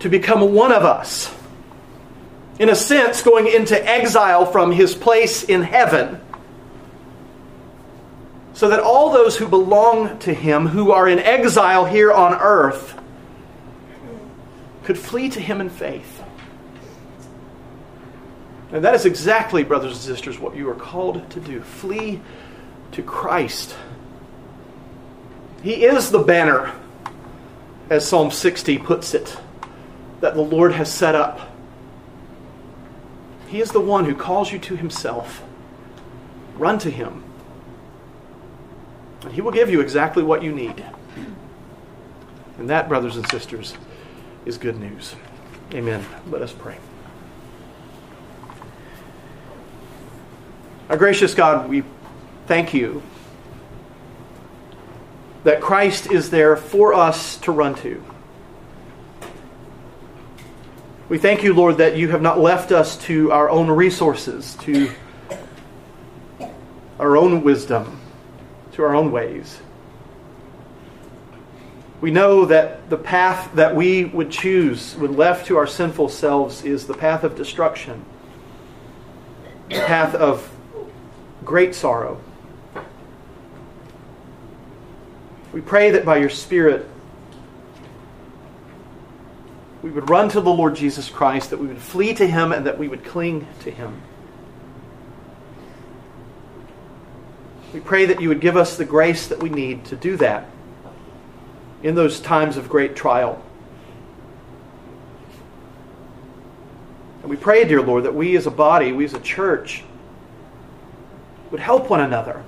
to 0.00 0.08
become 0.08 0.52
one 0.52 0.70
of 0.70 0.84
us. 0.84 1.34
In 2.58 2.68
a 2.68 2.74
sense, 2.74 3.22
going 3.22 3.46
into 3.46 3.82
exile 3.88 4.44
from 4.44 4.70
his 4.70 4.94
place 4.94 5.42
in 5.42 5.62
heaven, 5.62 6.20
so 8.52 8.68
that 8.68 8.80
all 8.80 9.12
those 9.12 9.36
who 9.36 9.48
belong 9.48 10.18
to 10.20 10.34
him, 10.34 10.66
who 10.66 10.92
are 10.92 11.08
in 11.08 11.18
exile 11.18 11.86
here 11.86 12.12
on 12.12 12.34
earth, 12.34 13.00
could 14.84 14.98
flee 14.98 15.30
to 15.30 15.40
him 15.40 15.60
in 15.60 15.70
faith. 15.70 16.21
And 18.72 18.84
that 18.84 18.94
is 18.94 19.04
exactly, 19.04 19.64
brothers 19.64 19.92
and 19.92 20.00
sisters, 20.00 20.38
what 20.38 20.56
you 20.56 20.68
are 20.70 20.74
called 20.74 21.28
to 21.30 21.40
do. 21.40 21.60
Flee 21.60 22.20
to 22.92 23.02
Christ. 23.02 23.76
He 25.62 25.84
is 25.84 26.10
the 26.10 26.18
banner, 26.18 26.72
as 27.90 28.08
Psalm 28.08 28.30
60 28.30 28.78
puts 28.78 29.14
it, 29.14 29.36
that 30.20 30.34
the 30.34 30.40
Lord 30.40 30.72
has 30.72 30.92
set 30.92 31.14
up. 31.14 31.52
He 33.48 33.60
is 33.60 33.70
the 33.70 33.80
one 33.80 34.06
who 34.06 34.14
calls 34.14 34.50
you 34.50 34.58
to 34.60 34.76
himself. 34.76 35.42
Run 36.56 36.78
to 36.78 36.90
him. 36.90 37.22
And 39.22 39.32
he 39.32 39.42
will 39.42 39.52
give 39.52 39.68
you 39.68 39.80
exactly 39.80 40.22
what 40.22 40.42
you 40.42 40.52
need. 40.52 40.82
And 42.58 42.70
that, 42.70 42.88
brothers 42.88 43.16
and 43.16 43.28
sisters, 43.28 43.74
is 44.46 44.56
good 44.56 44.78
news. 44.78 45.14
Amen. 45.74 46.04
Let 46.30 46.42
us 46.42 46.52
pray. 46.52 46.78
Our 50.92 50.98
gracious 50.98 51.32
God, 51.32 51.70
we 51.70 51.84
thank 52.46 52.74
you 52.74 53.02
that 55.42 55.62
Christ 55.62 56.12
is 56.12 56.28
there 56.28 56.54
for 56.54 56.92
us 56.92 57.38
to 57.38 57.50
run 57.50 57.76
to. 57.76 58.04
We 61.08 61.16
thank 61.16 61.44
you, 61.44 61.54
Lord, 61.54 61.78
that 61.78 61.96
you 61.96 62.10
have 62.10 62.20
not 62.20 62.38
left 62.38 62.72
us 62.72 62.98
to 63.06 63.32
our 63.32 63.48
own 63.48 63.70
resources, 63.70 64.54
to 64.64 64.90
our 67.00 67.16
own 67.16 67.42
wisdom, 67.42 67.98
to 68.72 68.82
our 68.82 68.94
own 68.94 69.12
ways. 69.12 69.62
We 72.02 72.10
know 72.10 72.44
that 72.44 72.90
the 72.90 72.98
path 72.98 73.50
that 73.54 73.74
we 73.74 74.04
would 74.04 74.30
choose 74.30 74.94
when 74.96 75.16
left 75.16 75.46
to 75.46 75.56
our 75.56 75.66
sinful 75.66 76.10
selves 76.10 76.62
is 76.66 76.86
the 76.86 76.92
path 76.92 77.24
of 77.24 77.34
destruction. 77.34 78.04
a 79.70 79.80
path 79.86 80.14
of 80.14 80.51
great 81.44 81.74
sorrow. 81.74 82.20
We 85.52 85.60
pray 85.60 85.90
that 85.90 86.04
by 86.04 86.16
your 86.16 86.30
Spirit, 86.30 86.88
we 89.82 89.90
would 89.90 90.08
run 90.08 90.28
to 90.30 90.40
the 90.40 90.50
Lord 90.50 90.76
Jesus 90.76 91.10
Christ, 91.10 91.50
that 91.50 91.58
we 91.58 91.66
would 91.66 91.78
flee 91.78 92.14
to 92.14 92.26
him, 92.26 92.52
and 92.52 92.66
that 92.66 92.78
we 92.78 92.88
would 92.88 93.04
cling 93.04 93.46
to 93.60 93.70
him. 93.70 94.00
We 97.74 97.80
pray 97.80 98.06
that 98.06 98.20
you 98.20 98.28
would 98.28 98.40
give 98.40 98.56
us 98.56 98.76
the 98.76 98.84
grace 98.84 99.26
that 99.28 99.42
we 99.42 99.48
need 99.48 99.84
to 99.86 99.96
do 99.96 100.16
that 100.18 100.48
in 101.82 101.94
those 101.94 102.20
times 102.20 102.56
of 102.56 102.68
great 102.68 102.94
trial. 102.94 103.42
And 107.22 107.30
we 107.30 107.36
pray, 107.36 107.64
dear 107.64 107.82
Lord, 107.82 108.04
that 108.04 108.14
we 108.14 108.36
as 108.36 108.46
a 108.46 108.50
body, 108.50 108.92
we 108.92 109.04
as 109.04 109.14
a 109.14 109.20
church, 109.20 109.84
would 111.52 111.60
help 111.60 111.90
one 111.90 112.00
another 112.00 112.42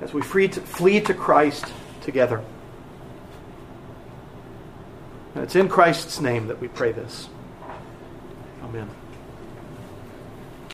as 0.00 0.12
we 0.12 0.22
to, 0.48 0.60
flee 0.60 1.00
to 1.02 1.14
Christ 1.14 1.66
together. 2.00 2.42
And 5.34 5.44
it's 5.44 5.54
in 5.54 5.68
Christ's 5.68 6.20
name 6.20 6.48
that 6.48 6.60
we 6.60 6.68
pray 6.68 6.92
this. 6.92 7.28
Amen. 8.64 8.88